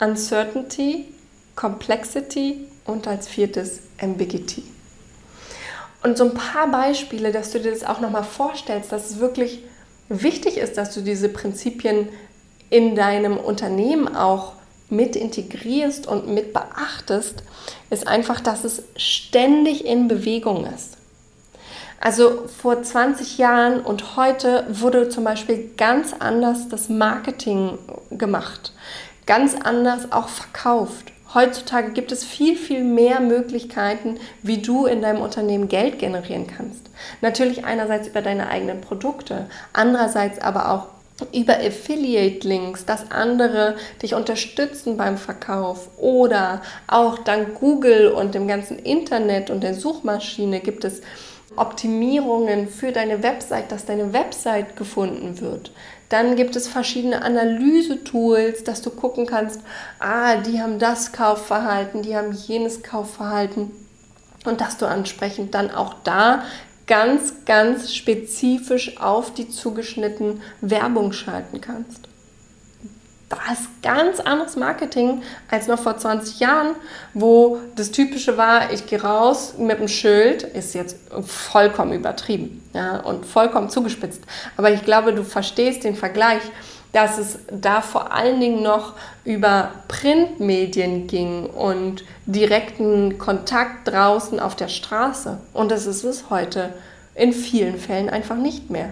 Uncertainty, 0.00 1.06
Complexity 1.54 2.66
und 2.86 3.06
als 3.06 3.28
viertes 3.28 3.80
Ambiguity. 4.00 4.62
Und 6.02 6.16
so 6.18 6.24
ein 6.24 6.34
paar 6.34 6.68
Beispiele, 6.68 7.32
dass 7.32 7.50
du 7.50 7.60
dir 7.60 7.70
das 7.70 7.84
auch 7.84 8.00
nochmal 8.00 8.24
vorstellst, 8.24 8.92
dass 8.92 9.10
es 9.10 9.18
wirklich 9.18 9.60
wichtig 10.08 10.56
ist, 10.56 10.76
dass 10.76 10.94
du 10.94 11.00
diese 11.00 11.28
Prinzipien 11.28 12.08
in 12.70 12.94
deinem 12.94 13.36
Unternehmen 13.38 14.14
auch 14.14 14.52
mit 14.88 15.16
integrierst 15.16 16.06
und 16.06 16.28
mit 16.28 16.52
beachtest, 16.52 17.42
ist 17.90 18.06
einfach, 18.06 18.40
dass 18.40 18.64
es 18.64 18.84
ständig 18.96 19.84
in 19.84 20.08
Bewegung 20.08 20.64
ist. 20.66 20.96
Also 22.00 22.44
vor 22.46 22.82
20 22.82 23.38
Jahren 23.38 23.80
und 23.80 24.16
heute 24.16 24.66
wurde 24.68 25.08
zum 25.08 25.24
Beispiel 25.24 25.70
ganz 25.76 26.12
anders 26.18 26.68
das 26.68 26.88
Marketing 26.88 27.78
gemacht, 28.10 28.72
ganz 29.26 29.54
anders 29.54 30.12
auch 30.12 30.28
verkauft. 30.28 31.12
Heutzutage 31.36 31.90
gibt 31.90 32.12
es 32.12 32.24
viel, 32.24 32.56
viel 32.56 32.82
mehr 32.82 33.20
Möglichkeiten, 33.20 34.18
wie 34.42 34.62
du 34.62 34.86
in 34.86 35.02
deinem 35.02 35.20
Unternehmen 35.20 35.68
Geld 35.68 35.98
generieren 35.98 36.46
kannst. 36.46 36.88
Natürlich 37.20 37.66
einerseits 37.66 38.08
über 38.08 38.22
deine 38.22 38.48
eigenen 38.48 38.80
Produkte, 38.80 39.46
andererseits 39.74 40.38
aber 40.40 40.72
auch 40.72 40.86
über 41.34 41.58
Affiliate-Links, 41.58 42.86
dass 42.86 43.10
andere 43.10 43.76
dich 44.00 44.14
unterstützen 44.14 44.96
beim 44.96 45.18
Verkauf 45.18 45.90
oder 45.98 46.62
auch 46.86 47.18
dank 47.18 47.60
Google 47.60 48.08
und 48.08 48.34
dem 48.34 48.48
ganzen 48.48 48.78
Internet 48.78 49.50
und 49.50 49.62
der 49.62 49.74
Suchmaschine 49.74 50.60
gibt 50.60 50.84
es 50.84 51.02
Optimierungen 51.56 52.68
für 52.68 52.92
deine 52.92 53.22
Website, 53.22 53.72
dass 53.72 53.84
deine 53.84 54.12
Website 54.12 54.76
gefunden 54.76 55.40
wird. 55.40 55.72
Dann 56.08 56.36
gibt 56.36 56.54
es 56.56 56.68
verschiedene 56.68 57.22
Analyse-Tools, 57.22 58.64
dass 58.64 58.82
du 58.82 58.90
gucken 58.90 59.26
kannst, 59.26 59.60
ah, 59.98 60.36
die 60.36 60.60
haben 60.60 60.78
das 60.78 61.12
Kaufverhalten, 61.12 62.02
die 62.02 62.16
haben 62.16 62.32
jenes 62.32 62.82
Kaufverhalten 62.82 63.72
und 64.44 64.60
dass 64.60 64.76
du 64.76 64.86
ansprechend 64.86 65.54
dann 65.54 65.70
auch 65.70 65.94
da 66.04 66.44
ganz, 66.86 67.44
ganz 67.44 67.92
spezifisch 67.92 69.00
auf 69.00 69.34
die 69.34 69.48
zugeschnitten 69.48 70.40
Werbung 70.60 71.12
schalten 71.12 71.60
kannst 71.60 72.05
das 73.28 73.58
ganz 73.82 74.20
anderes 74.20 74.54
Marketing 74.56 75.22
als 75.50 75.66
noch 75.66 75.80
vor 75.80 75.96
20 75.96 76.38
Jahren, 76.38 76.76
wo 77.12 77.58
das 77.74 77.90
Typische 77.90 78.36
war, 78.36 78.72
ich 78.72 78.86
gehe 78.86 79.02
raus 79.02 79.54
mit 79.58 79.78
einem 79.78 79.88
Schild, 79.88 80.44
ist 80.44 80.74
jetzt 80.74 80.96
vollkommen 81.24 81.92
übertrieben 81.92 82.62
ja, 82.72 82.98
und 82.98 83.26
vollkommen 83.26 83.68
zugespitzt. 83.68 84.22
Aber 84.56 84.70
ich 84.70 84.84
glaube, 84.84 85.12
du 85.12 85.24
verstehst 85.24 85.82
den 85.82 85.96
Vergleich, 85.96 86.42
dass 86.92 87.18
es 87.18 87.38
da 87.50 87.82
vor 87.82 88.12
allen 88.12 88.40
Dingen 88.40 88.62
noch 88.62 88.94
über 89.24 89.72
Printmedien 89.88 91.06
ging 91.08 91.46
und 91.46 92.04
direkten 92.26 93.18
Kontakt 93.18 93.88
draußen 93.88 94.38
auf 94.38 94.54
der 94.54 94.68
Straße. 94.68 95.38
Und 95.52 95.70
das 95.72 95.86
ist 95.86 96.04
es 96.04 96.30
heute 96.30 96.72
in 97.14 97.32
vielen 97.32 97.78
Fällen 97.78 98.08
einfach 98.08 98.36
nicht 98.36 98.70
mehr. 98.70 98.90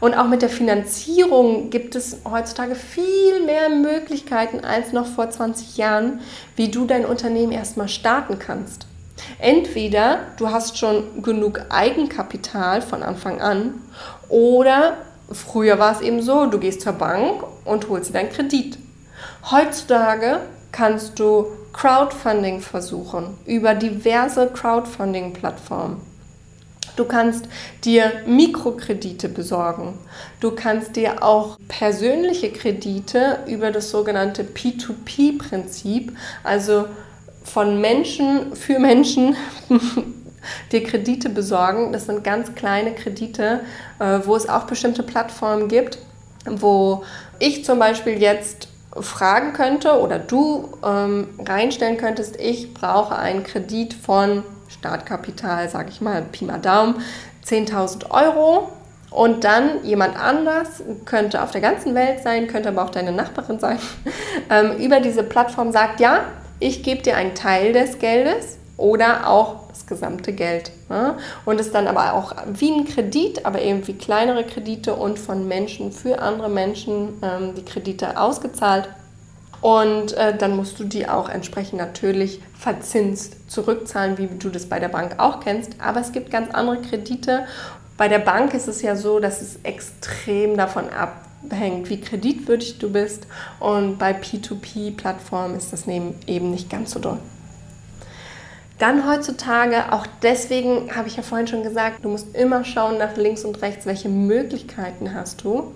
Und 0.00 0.14
auch 0.14 0.28
mit 0.28 0.42
der 0.42 0.48
Finanzierung 0.48 1.70
gibt 1.70 1.94
es 1.94 2.18
heutzutage 2.28 2.74
viel 2.74 3.44
mehr 3.44 3.68
Möglichkeiten 3.68 4.60
als 4.64 4.92
noch 4.92 5.06
vor 5.06 5.30
20 5.30 5.76
Jahren, 5.76 6.20
wie 6.56 6.68
du 6.68 6.86
dein 6.86 7.04
Unternehmen 7.04 7.52
erstmal 7.52 7.88
starten 7.88 8.38
kannst. 8.38 8.86
Entweder 9.38 10.20
du 10.36 10.50
hast 10.50 10.78
schon 10.78 11.22
genug 11.22 11.60
Eigenkapital 11.70 12.82
von 12.82 13.02
Anfang 13.02 13.40
an 13.40 13.74
oder 14.28 14.98
früher 15.32 15.78
war 15.78 15.92
es 15.92 16.00
eben 16.00 16.22
so, 16.22 16.46
du 16.46 16.58
gehst 16.58 16.82
zur 16.82 16.92
Bank 16.92 17.42
und 17.64 17.88
holst 17.88 18.10
dir 18.10 18.14
deinen 18.14 18.30
Kredit. 18.30 18.78
Heutzutage 19.50 20.40
kannst 20.70 21.18
du 21.18 21.46
Crowdfunding 21.72 22.60
versuchen 22.60 23.36
über 23.46 23.74
diverse 23.74 24.48
Crowdfunding-Plattformen. 24.48 26.07
Du 26.98 27.04
kannst 27.04 27.46
dir 27.84 28.10
Mikrokredite 28.26 29.28
besorgen. 29.28 29.96
Du 30.40 30.50
kannst 30.50 30.96
dir 30.96 31.22
auch 31.22 31.56
persönliche 31.68 32.50
Kredite 32.50 33.38
über 33.46 33.70
das 33.70 33.90
sogenannte 33.90 34.42
P2P-Prinzip, 34.42 36.12
also 36.42 36.86
von 37.44 37.80
Menschen 37.80 38.56
für 38.56 38.80
Menschen, 38.80 39.36
dir 40.72 40.82
Kredite 40.82 41.28
besorgen. 41.28 41.92
Das 41.92 42.06
sind 42.06 42.24
ganz 42.24 42.56
kleine 42.56 42.96
Kredite, 42.96 43.60
äh, 44.00 44.18
wo 44.24 44.34
es 44.34 44.48
auch 44.48 44.64
bestimmte 44.64 45.04
Plattformen 45.04 45.68
gibt, 45.68 45.98
wo 46.46 47.04
ich 47.38 47.64
zum 47.64 47.78
Beispiel 47.78 48.20
jetzt 48.20 48.66
fragen 48.98 49.52
könnte 49.52 50.00
oder 50.00 50.18
du 50.18 50.70
ähm, 50.84 51.28
reinstellen 51.46 51.96
könntest, 51.96 52.40
ich 52.40 52.74
brauche 52.74 53.14
einen 53.14 53.44
Kredit 53.44 53.94
von 53.94 54.42
Startkapital, 54.78 55.68
sage 55.68 55.90
ich 55.90 56.00
mal, 56.00 56.22
Pi 56.22 56.44
mal 56.44 56.58
Daumen, 56.58 56.96
10.000 57.46 58.10
Euro. 58.10 58.72
Und 59.10 59.44
dann 59.44 59.84
jemand 59.84 60.20
anders, 60.20 60.82
könnte 61.06 61.42
auf 61.42 61.50
der 61.50 61.62
ganzen 61.62 61.94
Welt 61.94 62.22
sein, 62.22 62.46
könnte 62.46 62.68
aber 62.68 62.84
auch 62.84 62.90
deine 62.90 63.12
Nachbarin 63.12 63.58
sein, 63.58 63.78
ähm, 64.50 64.76
über 64.76 65.00
diese 65.00 65.22
Plattform 65.22 65.72
sagt, 65.72 66.00
ja, 66.00 66.20
ich 66.60 66.82
gebe 66.82 67.02
dir 67.02 67.16
einen 67.16 67.34
Teil 67.34 67.72
des 67.72 67.98
Geldes 67.98 68.58
oder 68.76 69.28
auch 69.28 69.68
das 69.68 69.86
gesamte 69.86 70.32
Geld. 70.32 70.72
Ne? 70.88 71.16
Und 71.44 71.60
es 71.60 71.72
dann 71.72 71.86
aber 71.86 72.14
auch 72.14 72.34
wie 72.52 72.70
ein 72.70 72.84
Kredit, 72.84 73.46
aber 73.46 73.62
eben 73.62 73.86
wie 73.86 73.94
kleinere 73.94 74.44
Kredite 74.44 74.94
und 74.94 75.18
von 75.18 75.48
Menschen 75.48 75.92
für 75.92 76.20
andere 76.20 76.48
Menschen 76.48 77.20
ähm, 77.22 77.54
die 77.54 77.64
Kredite 77.64 78.18
ausgezahlt. 78.18 78.88
Und 79.60 80.12
äh, 80.12 80.36
dann 80.36 80.56
musst 80.56 80.78
du 80.78 80.84
die 80.84 81.08
auch 81.08 81.28
entsprechend 81.28 81.78
natürlich 81.78 82.40
verzinst 82.56 83.50
zurückzahlen, 83.50 84.18
wie 84.18 84.26
du 84.26 84.50
das 84.50 84.66
bei 84.66 84.78
der 84.78 84.88
Bank 84.88 85.16
auch 85.18 85.40
kennst. 85.40 85.72
Aber 85.80 86.00
es 86.00 86.12
gibt 86.12 86.30
ganz 86.30 86.54
andere 86.54 86.80
Kredite. 86.80 87.46
Bei 87.96 88.08
der 88.08 88.20
Bank 88.20 88.54
ist 88.54 88.68
es 88.68 88.82
ja 88.82 88.94
so, 88.94 89.18
dass 89.18 89.42
es 89.42 89.58
extrem 89.64 90.56
davon 90.56 90.84
abhängt, 90.90 91.90
wie 91.90 92.00
kreditwürdig 92.00 92.78
du 92.78 92.92
bist. 92.92 93.26
Und 93.58 93.98
bei 93.98 94.12
P2P-Plattformen 94.12 95.56
ist 95.56 95.72
das 95.72 95.86
eben 95.88 96.50
nicht 96.50 96.70
ganz 96.70 96.92
so 96.92 97.00
doll. 97.00 97.18
Dann 98.78 99.08
heutzutage, 99.10 99.92
auch 99.92 100.06
deswegen 100.22 100.94
habe 100.94 101.08
ich 101.08 101.16
ja 101.16 101.24
vorhin 101.24 101.48
schon 101.48 101.64
gesagt, 101.64 102.04
du 102.04 102.10
musst 102.10 102.36
immer 102.36 102.64
schauen 102.64 102.98
nach 102.98 103.16
links 103.16 103.44
und 103.44 103.60
rechts, 103.60 103.86
welche 103.86 104.08
Möglichkeiten 104.08 105.14
hast 105.14 105.42
du. 105.42 105.74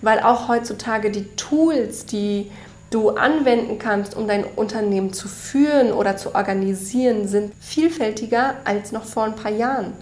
Weil 0.00 0.20
auch 0.20 0.46
heutzutage 0.46 1.10
die 1.10 1.24
Tools, 1.34 2.06
die 2.06 2.52
du 2.90 3.10
anwenden 3.10 3.78
kannst, 3.78 4.16
um 4.16 4.28
dein 4.28 4.44
Unternehmen 4.44 5.12
zu 5.12 5.28
führen 5.28 5.92
oder 5.92 6.16
zu 6.16 6.34
organisieren, 6.34 7.26
sind 7.26 7.52
vielfältiger 7.60 8.54
als 8.64 8.92
noch 8.92 9.04
vor 9.04 9.24
ein 9.24 9.36
paar 9.36 9.50
Jahren. 9.50 9.92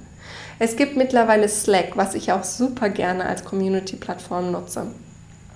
Es 0.59 0.77
gibt 0.77 0.97
mittlerweile 0.97 1.49
Slack, 1.49 1.97
was 1.97 2.15
ich 2.15 2.33
auch 2.33 2.45
super 2.45 2.89
gerne 2.89 3.27
als 3.27 3.45
Community-Plattform 3.45 4.53
nutze. 4.53 4.87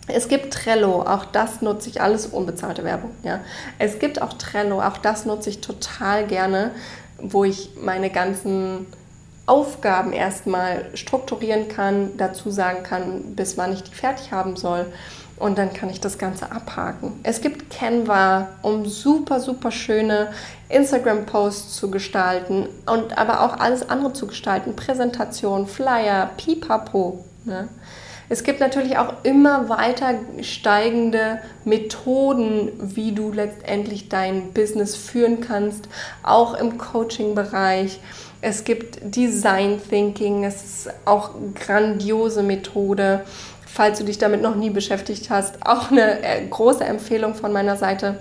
Es 0.08 0.28
gibt 0.28 0.52
Trello, 0.54 1.02
auch 1.02 1.26
das 1.26 1.60
nutze 1.60 1.90
ich 1.90 2.00
alles 2.00 2.26
unbezahlte 2.26 2.82
Werbung. 2.82 3.10
Ja. 3.22 3.40
Es 3.78 3.98
gibt 3.98 4.22
auch 4.22 4.32
Trello, 4.32 4.82
auch 4.82 4.96
das 4.96 5.26
nutze 5.26 5.50
ich 5.50 5.60
total 5.60 6.26
gerne, 6.26 6.72
wo 7.20 7.44
ich 7.44 7.70
meine 7.80 8.10
ganzen 8.10 8.86
Aufgaben 9.44 10.12
erstmal 10.12 10.86
strukturieren 10.94 11.68
kann, 11.68 12.16
dazu 12.16 12.50
sagen 12.50 12.82
kann, 12.82 13.34
bis 13.36 13.56
wann 13.58 13.72
ich 13.72 13.82
die 13.82 13.94
fertig 13.94 14.32
haben 14.32 14.56
soll 14.56 14.86
und 15.38 15.58
dann 15.58 15.72
kann 15.72 15.90
ich 15.90 16.00
das 16.00 16.18
Ganze 16.18 16.50
abhaken. 16.52 17.20
Es 17.22 17.40
gibt 17.40 17.70
Canva, 17.70 18.48
um 18.62 18.86
super, 18.86 19.40
super 19.40 19.70
schöne 19.70 20.28
Instagram-Posts 20.68 21.76
zu 21.76 21.90
gestalten 21.90 22.68
und 22.86 23.16
aber 23.16 23.42
auch 23.42 23.58
alles 23.58 23.88
andere 23.88 24.12
zu 24.12 24.26
gestalten. 24.26 24.76
Präsentation, 24.76 25.66
Flyer, 25.66 26.30
Pipapo. 26.36 27.24
Ne? 27.44 27.68
Es 28.30 28.42
gibt 28.42 28.60
natürlich 28.60 28.98
auch 28.98 29.14
immer 29.22 29.70
weiter 29.70 30.14
steigende 30.42 31.38
Methoden, 31.64 32.72
wie 32.78 33.12
du 33.12 33.32
letztendlich 33.32 34.10
dein 34.10 34.52
Business 34.52 34.96
führen 34.96 35.40
kannst, 35.40 35.88
auch 36.22 36.54
im 36.54 36.76
Coaching-Bereich. 36.76 38.00
Es 38.40 38.64
gibt 38.64 38.98
Design 39.02 39.80
Thinking, 39.88 40.44
es 40.44 40.62
ist 40.62 40.90
auch 41.06 41.30
grandiose 41.54 42.42
Methode 42.42 43.24
falls 43.78 44.00
du 44.00 44.04
dich 44.04 44.18
damit 44.18 44.42
noch 44.42 44.56
nie 44.56 44.70
beschäftigt 44.70 45.30
hast, 45.30 45.64
auch 45.64 45.92
eine 45.92 46.20
äh, 46.24 46.44
große 46.50 46.84
Empfehlung 46.84 47.36
von 47.36 47.52
meiner 47.52 47.76
Seite. 47.76 48.18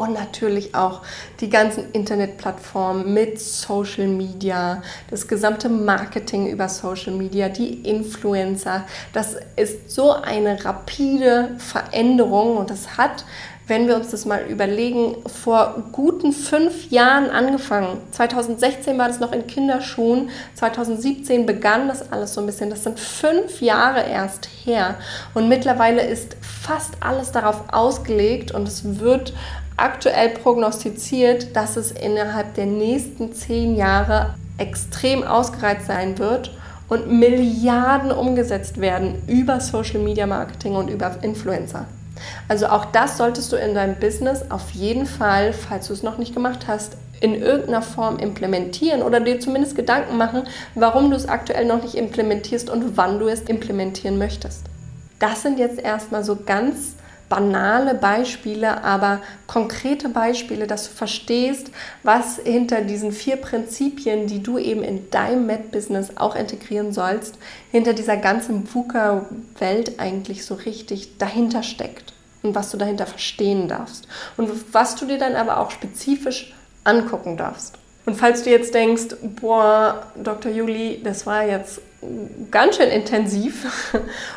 Und 0.00 0.14
natürlich 0.14 0.74
auch 0.74 1.02
die 1.40 1.50
ganzen 1.50 1.92
Internetplattformen 1.92 3.12
mit 3.12 3.38
Social 3.38 4.08
Media, 4.08 4.82
das 5.10 5.28
gesamte 5.28 5.68
Marketing 5.68 6.46
über 6.46 6.70
Social 6.70 7.12
Media, 7.12 7.50
die 7.50 7.82
Influencer. 7.86 8.86
Das 9.12 9.36
ist 9.56 9.90
so 9.90 10.12
eine 10.12 10.64
rapide 10.64 11.50
Veränderung 11.58 12.56
und 12.56 12.70
das 12.70 12.96
hat 12.96 13.26
wenn 13.70 13.86
wir 13.86 13.94
uns 13.94 14.10
das 14.10 14.24
mal 14.26 14.46
überlegen, 14.48 15.14
vor 15.26 15.84
guten 15.92 16.32
fünf 16.32 16.90
Jahren 16.90 17.30
angefangen. 17.30 17.98
2016 18.10 18.98
war 18.98 19.06
das 19.06 19.20
noch 19.20 19.30
in 19.30 19.46
Kinderschuhen, 19.46 20.30
2017 20.56 21.46
begann 21.46 21.86
das 21.86 22.10
alles 22.10 22.34
so 22.34 22.40
ein 22.40 22.46
bisschen. 22.46 22.68
Das 22.68 22.82
sind 22.82 22.98
fünf 22.98 23.62
Jahre 23.62 24.02
erst 24.02 24.48
her. 24.64 24.96
Und 25.34 25.48
mittlerweile 25.48 26.02
ist 26.02 26.36
fast 26.40 26.94
alles 26.98 27.30
darauf 27.30 27.62
ausgelegt 27.72 28.50
und 28.50 28.66
es 28.66 28.98
wird 28.98 29.34
aktuell 29.80 30.30
prognostiziert, 30.30 31.56
dass 31.56 31.76
es 31.76 31.90
innerhalb 31.90 32.54
der 32.54 32.66
nächsten 32.66 33.32
zehn 33.32 33.74
Jahre 33.76 34.34
extrem 34.58 35.22
ausgereizt 35.22 35.86
sein 35.86 36.18
wird 36.18 36.52
und 36.88 37.10
Milliarden 37.10 38.12
umgesetzt 38.12 38.80
werden 38.80 39.22
über 39.26 39.60
Social 39.60 40.00
Media 40.00 40.26
Marketing 40.26 40.74
und 40.74 40.90
über 40.90 41.16
Influencer. 41.22 41.86
Also 42.48 42.66
auch 42.66 42.84
das 42.86 43.16
solltest 43.16 43.52
du 43.52 43.56
in 43.56 43.74
deinem 43.74 43.94
Business 43.94 44.50
auf 44.50 44.70
jeden 44.72 45.06
Fall, 45.06 45.52
falls 45.52 45.86
du 45.86 45.94
es 45.94 46.02
noch 46.02 46.18
nicht 46.18 46.34
gemacht 46.34 46.66
hast, 46.66 46.96
in 47.20 47.34
irgendeiner 47.34 47.82
Form 47.82 48.18
implementieren 48.18 49.02
oder 49.02 49.20
dir 49.20 49.40
zumindest 49.40 49.76
Gedanken 49.76 50.16
machen, 50.16 50.42
warum 50.74 51.10
du 51.10 51.16
es 51.16 51.28
aktuell 51.28 51.66
noch 51.66 51.82
nicht 51.82 51.94
implementierst 51.94 52.70
und 52.70 52.96
wann 52.96 53.18
du 53.18 53.28
es 53.28 53.42
implementieren 53.42 54.18
möchtest. 54.18 54.64
Das 55.18 55.42
sind 55.42 55.58
jetzt 55.58 55.78
erstmal 55.78 56.24
so 56.24 56.36
ganz 56.44 56.94
banale 57.30 57.94
Beispiele, 57.94 58.84
aber 58.84 59.22
konkrete 59.46 60.10
Beispiele, 60.10 60.66
dass 60.66 60.88
du 60.88 60.94
verstehst, 60.94 61.70
was 62.02 62.38
hinter 62.44 62.82
diesen 62.82 63.12
vier 63.12 63.36
Prinzipien, 63.36 64.26
die 64.26 64.42
du 64.42 64.58
eben 64.58 64.82
in 64.82 65.08
deinem 65.10 65.46
Med-Business 65.46 66.16
auch 66.16 66.34
integrieren 66.34 66.92
sollst, 66.92 67.38
hinter 67.70 67.94
dieser 67.94 68.18
ganzen 68.18 68.68
VUCA-Welt 68.74 69.98
eigentlich 69.98 70.44
so 70.44 70.54
richtig 70.54 71.16
dahinter 71.18 71.62
steckt 71.62 72.12
und 72.42 72.54
was 72.54 72.70
du 72.72 72.76
dahinter 72.76 73.06
verstehen 73.06 73.68
darfst 73.68 74.08
und 74.36 74.50
was 74.74 74.96
du 74.96 75.06
dir 75.06 75.18
dann 75.18 75.36
aber 75.36 75.60
auch 75.60 75.70
spezifisch 75.70 76.52
angucken 76.84 77.36
darfst. 77.36 77.78
Und 78.06 78.16
falls 78.16 78.42
du 78.42 78.50
jetzt 78.50 78.74
denkst, 78.74 79.14
boah, 79.40 80.06
Dr. 80.16 80.50
Juli, 80.50 81.00
das 81.04 81.26
war 81.26 81.44
jetzt 81.44 81.80
ganz 82.50 82.76
schön 82.76 82.88
intensiv 82.88 83.94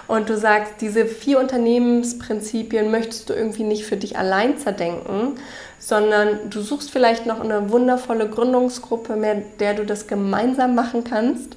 und 0.07 0.29
du 0.29 0.37
sagst, 0.37 0.73
diese 0.81 1.05
vier 1.05 1.39
Unternehmensprinzipien 1.39 2.91
möchtest 2.91 3.29
du 3.29 3.33
irgendwie 3.33 3.63
nicht 3.63 3.85
für 3.85 3.97
dich 3.97 4.17
allein 4.17 4.57
zerdenken, 4.57 5.35
sondern 5.79 6.49
du 6.49 6.61
suchst 6.61 6.91
vielleicht 6.91 7.25
noch 7.25 7.39
eine 7.39 7.69
wundervolle 7.69 8.29
Gründungsgruppe, 8.29 9.15
mit 9.15 9.59
der 9.61 9.73
du 9.73 9.85
das 9.85 10.07
gemeinsam 10.07 10.75
machen 10.75 11.03
kannst, 11.03 11.55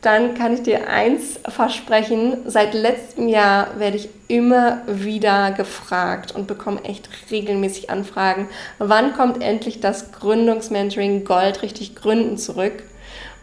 dann 0.00 0.34
kann 0.34 0.52
ich 0.52 0.62
dir 0.62 0.88
eins 0.88 1.40
versprechen. 1.48 2.38
Seit 2.44 2.74
letztem 2.74 3.28
Jahr 3.28 3.78
werde 3.78 3.96
ich 3.96 4.10
immer 4.28 4.82
wieder 4.86 5.52
gefragt 5.52 6.34
und 6.34 6.46
bekomme 6.46 6.84
echt 6.84 7.08
regelmäßig 7.30 7.88
Anfragen, 7.88 8.48
wann 8.78 9.14
kommt 9.14 9.42
endlich 9.42 9.80
das 9.80 10.12
Gründungsmentoring 10.12 11.24
Gold 11.24 11.62
richtig 11.62 11.94
gründen 11.96 12.36
zurück? 12.36 12.82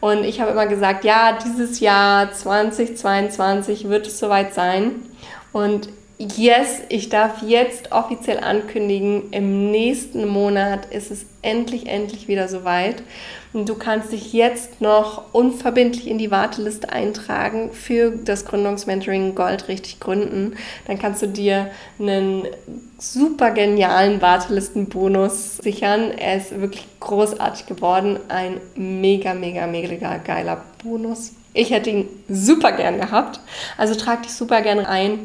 Und 0.02 0.26
ich 0.26 0.42
habe 0.42 0.52
immer 0.52 0.68
gesagt, 0.68 1.06
ja, 1.06 1.38
dieses 1.46 1.80
Jahr 1.80 2.34
2022 2.34 3.88
wird 3.88 4.08
es 4.08 4.20
soweit 4.20 4.54
sein. 4.54 4.96
Und 5.54 5.90
yes, 6.18 6.82
ich 6.90 7.10
darf 7.10 7.42
jetzt 7.44 7.92
offiziell 7.92 8.40
ankündigen, 8.40 9.32
im 9.32 9.72
nächsten 9.72 10.28
Monat 10.28 10.88
ist 10.88 11.12
es 11.12 11.26
endlich, 11.42 11.88
endlich 11.88 12.28
wieder 12.28 12.48
soweit. 12.48 13.04
Du 13.54 13.76
kannst 13.76 14.14
dich 14.14 14.32
jetzt 14.32 14.80
noch 14.80 15.34
unverbindlich 15.34 16.08
in 16.08 16.18
die 16.18 16.32
Warteliste 16.32 16.90
eintragen 16.90 17.72
für 17.74 18.12
das 18.12 18.46
Gründungsmentoring 18.46 19.36
Gold 19.36 19.68
richtig 19.68 20.00
gründen. 20.00 20.56
Dann 20.88 20.98
kannst 20.98 21.22
du 21.22 21.28
dir 21.28 21.70
einen 22.00 22.48
super 22.98 23.52
genialen 23.52 24.22
Wartelistenbonus 24.22 25.58
sichern. 25.58 26.12
Er 26.12 26.38
ist 26.38 26.62
wirklich 26.62 26.86
großartig 27.02 27.66
geworden. 27.66 28.20
Ein 28.30 28.62
mega, 28.76 29.34
mega, 29.34 29.68
mega 29.68 30.18
geiler 30.18 30.64
Bonus. 30.82 31.34
Ich 31.54 31.72
hätte 31.72 31.90
ihn 31.90 32.08
super 32.30 32.72
gern 32.72 33.02
gehabt. 33.02 33.42
Also 33.78 33.96
trag 33.96 34.24
dich 34.24 34.34
super 34.34 34.62
gern 34.62 34.80
ein. 34.80 35.20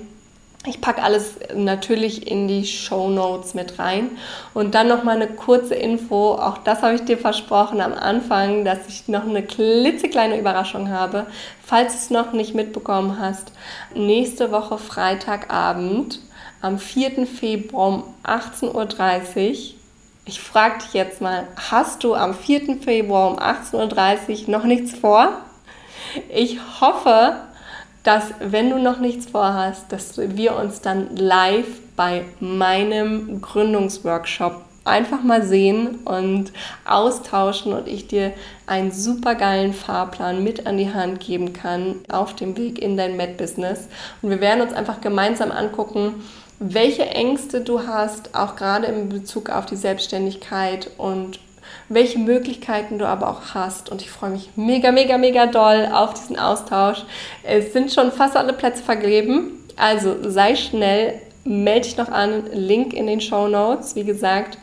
Ich 0.69 0.81
packe 0.81 1.03
alles 1.03 1.37
natürlich 1.55 2.29
in 2.29 2.49
die 2.49 2.67
Show 2.67 3.09
Notes 3.09 3.55
mit 3.55 3.79
rein. 3.79 4.11
Und 4.53 4.75
dann 4.75 4.89
noch 4.89 5.05
mal 5.05 5.15
eine 5.15 5.29
kurze 5.29 5.77
Info. 5.77 6.35
Auch 6.35 6.59
das 6.59 6.83
habe 6.83 6.97
ich 6.97 7.05
dir 7.05 7.19
versprochen 7.19 7.81
am 7.81 7.93
Anfang, 7.93 8.65
dass 8.65 8.89
ich 8.89 9.07
noch 9.07 9.25
eine 9.25 9.43
klitzekleine 9.43 10.39
Überraschung 10.39 10.91
habe. 10.91 11.27
Falls 11.65 11.93
du 11.93 11.99
es 11.99 12.11
noch 12.11 12.33
nicht 12.33 12.55
mitbekommen 12.55 13.19
hast, 13.21 13.53
nächste 13.95 14.51
Woche 14.51 14.79
Freitagabend 14.79 16.21
am 16.61 16.79
4. 16.79 17.27
Februar 17.27 17.89
um 17.89 18.05
18.30 18.25 19.51
Uhr. 19.51 19.57
Ich 20.25 20.41
frage 20.41 20.79
dich 20.79 20.95
jetzt 20.95 21.21
mal, 21.21 21.47
hast 21.71 22.03
du 22.03 22.15
am 22.15 22.35
4. 22.35 22.79
Februar 22.83 23.31
um 23.31 23.39
18.30 23.39 24.47
Uhr 24.47 24.51
noch 24.51 24.65
nichts 24.65 24.99
vor? 24.99 25.29
Ich 26.29 26.59
hoffe, 26.81 27.37
dass 28.07 28.35
wenn 28.39 28.71
du 28.71 28.79
noch 28.79 29.01
nichts 29.01 29.27
vorhast, 29.27 29.91
dass 29.91 30.17
wir 30.17 30.55
uns 30.55 30.81
dann 30.81 31.17
live 31.17 31.67
bei 31.97 32.25
meinem 32.39 33.41
Gründungsworkshop 33.41 34.63
einfach 34.85 35.25
mal 35.25 35.43
sehen 35.43 35.97
und 36.05 36.53
austauschen 36.85 37.73
und 37.73 37.89
ich 37.89 38.07
dir 38.07 38.33
einen 38.69 38.93
super 38.93 39.35
geilen 39.35 39.73
Fahrplan 39.73 40.45
mit 40.45 40.69
an 40.69 40.79
die 40.79 40.95
Hand 40.95 41.19
geben 41.19 41.53
kann 41.53 41.97
auf 42.09 42.37
dem 42.37 42.57
Weg 42.57 42.81
in 42.81 42.97
dein 42.97 43.17
Med-Business. 43.17 43.89
Und 44.23 44.31
wir 44.31 44.41
werden 44.41 44.61
uns 44.61 44.73
einfach 44.73 45.01
gemeinsam 45.01 45.51
angucken, 45.51 46.15
welche 46.61 47.07
Ängste 47.07 47.61
du 47.61 47.89
hast, 47.89 48.37
auch 48.37 48.55
gerade 48.55 48.87
in 48.87 49.09
Bezug 49.09 49.51
auf 49.51 49.67
die 49.67 49.77
Selbstständigkeit 49.77 50.91
und 50.97 51.41
welche 51.89 52.19
Möglichkeiten 52.19 52.99
du 52.99 53.07
aber 53.07 53.29
auch 53.29 53.55
hast. 53.55 53.91
Und 53.91 54.03
ich 54.03 54.11
freue 54.11 54.31
mich 54.31 54.51
mega, 54.57 54.93
mega, 54.93 55.19
mega 55.19 55.47
doll 55.47 55.89
auf 55.93 56.15
diesen 56.15 56.39
Austausch. 56.39 57.05
Es 57.43 57.73
sind 57.73 57.93
schon 57.93 58.13
fast 58.13 58.37
alle 58.37 58.53
Plätze 58.53 58.83
vergeben. 58.83 59.53
Also 59.77 60.17
sei 60.29 60.57
schnell, 60.57 61.21
melde 61.45 61.83
dich 61.83 61.97
noch 61.97 62.11
an. 62.11 62.45
Link 62.53 62.93
in 62.93 63.07
den 63.07 63.21
Show 63.21 63.49
Notes. 63.49 63.95
Wie 63.95 64.05
gesagt, 64.05 64.59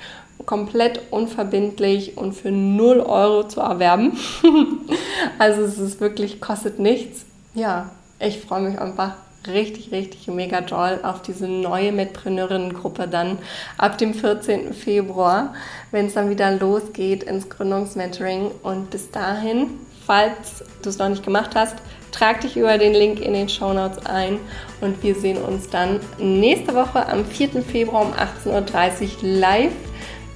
komplett 0.46 1.02
unverbindlich 1.12 2.18
und 2.18 2.34
für 2.34 2.52
0 2.52 3.00
Euro 3.00 3.48
zu 3.48 3.62
erwerben. 3.62 4.18
also 5.40 5.62
es 5.62 5.78
ist 5.78 6.02
wirklich, 6.02 6.42
kostet 6.42 6.80
nichts. 6.80 7.26
Ja, 7.54 7.92
ich 8.20 8.40
freue 8.40 8.62
mich 8.62 8.80
einfach 8.80 9.14
richtig, 9.48 9.92
richtig 9.92 10.28
mega 10.28 10.62
toll 10.62 11.00
auf 11.04 11.22
diese 11.22 11.48
neue 11.48 11.92
Mitpreneurinnen-Gruppe 11.92 13.08
dann 13.08 13.38
ab 13.78 13.98
dem 13.98 14.14
14. 14.14 14.74
Februar, 14.74 15.54
wenn 15.92 16.08
es 16.08 16.14
dann 16.14 16.30
wieder 16.30 16.52
losgeht 16.52 17.24
ins 17.24 17.50
Gründungsmentoring. 17.50 18.52
Und 18.64 18.90
bis 18.90 19.12
dahin, 19.12 19.68
falls 20.06 20.64
du 20.82 20.90
es 20.90 20.98
noch 20.98 21.10
nicht 21.10 21.24
gemacht 21.24 21.52
hast, 21.56 21.76
trag 22.12 22.42
dich 22.42 22.58
über 22.58 22.78
den 22.78 22.94
Link 22.94 23.20
in 23.20 23.34
den 23.34 23.50
Show 23.50 23.74
Notes 23.74 24.06
ein 24.06 24.38
und 24.82 25.02
wir 25.04 25.16
sehen 25.16 25.38
uns 25.38 25.70
dann 25.70 26.00
nächste 26.20 26.76
Woche 26.76 27.08
am 27.08 27.26
4. 27.26 27.64
Februar 27.64 28.04
um 28.04 28.14
18.30 28.14 29.24
Uhr 29.24 29.30
live 29.40 29.74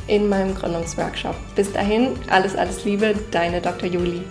in 0.08 0.30
meinem 0.30 0.56
Gründungsworkshop. 0.56 1.36
Bis 1.56 1.72
dahin, 1.72 2.10
alles, 2.30 2.56
alles 2.56 2.84
Liebe, 2.86 3.14
deine 3.32 3.62
Dr. 3.62 3.90
Juli. 3.90 4.24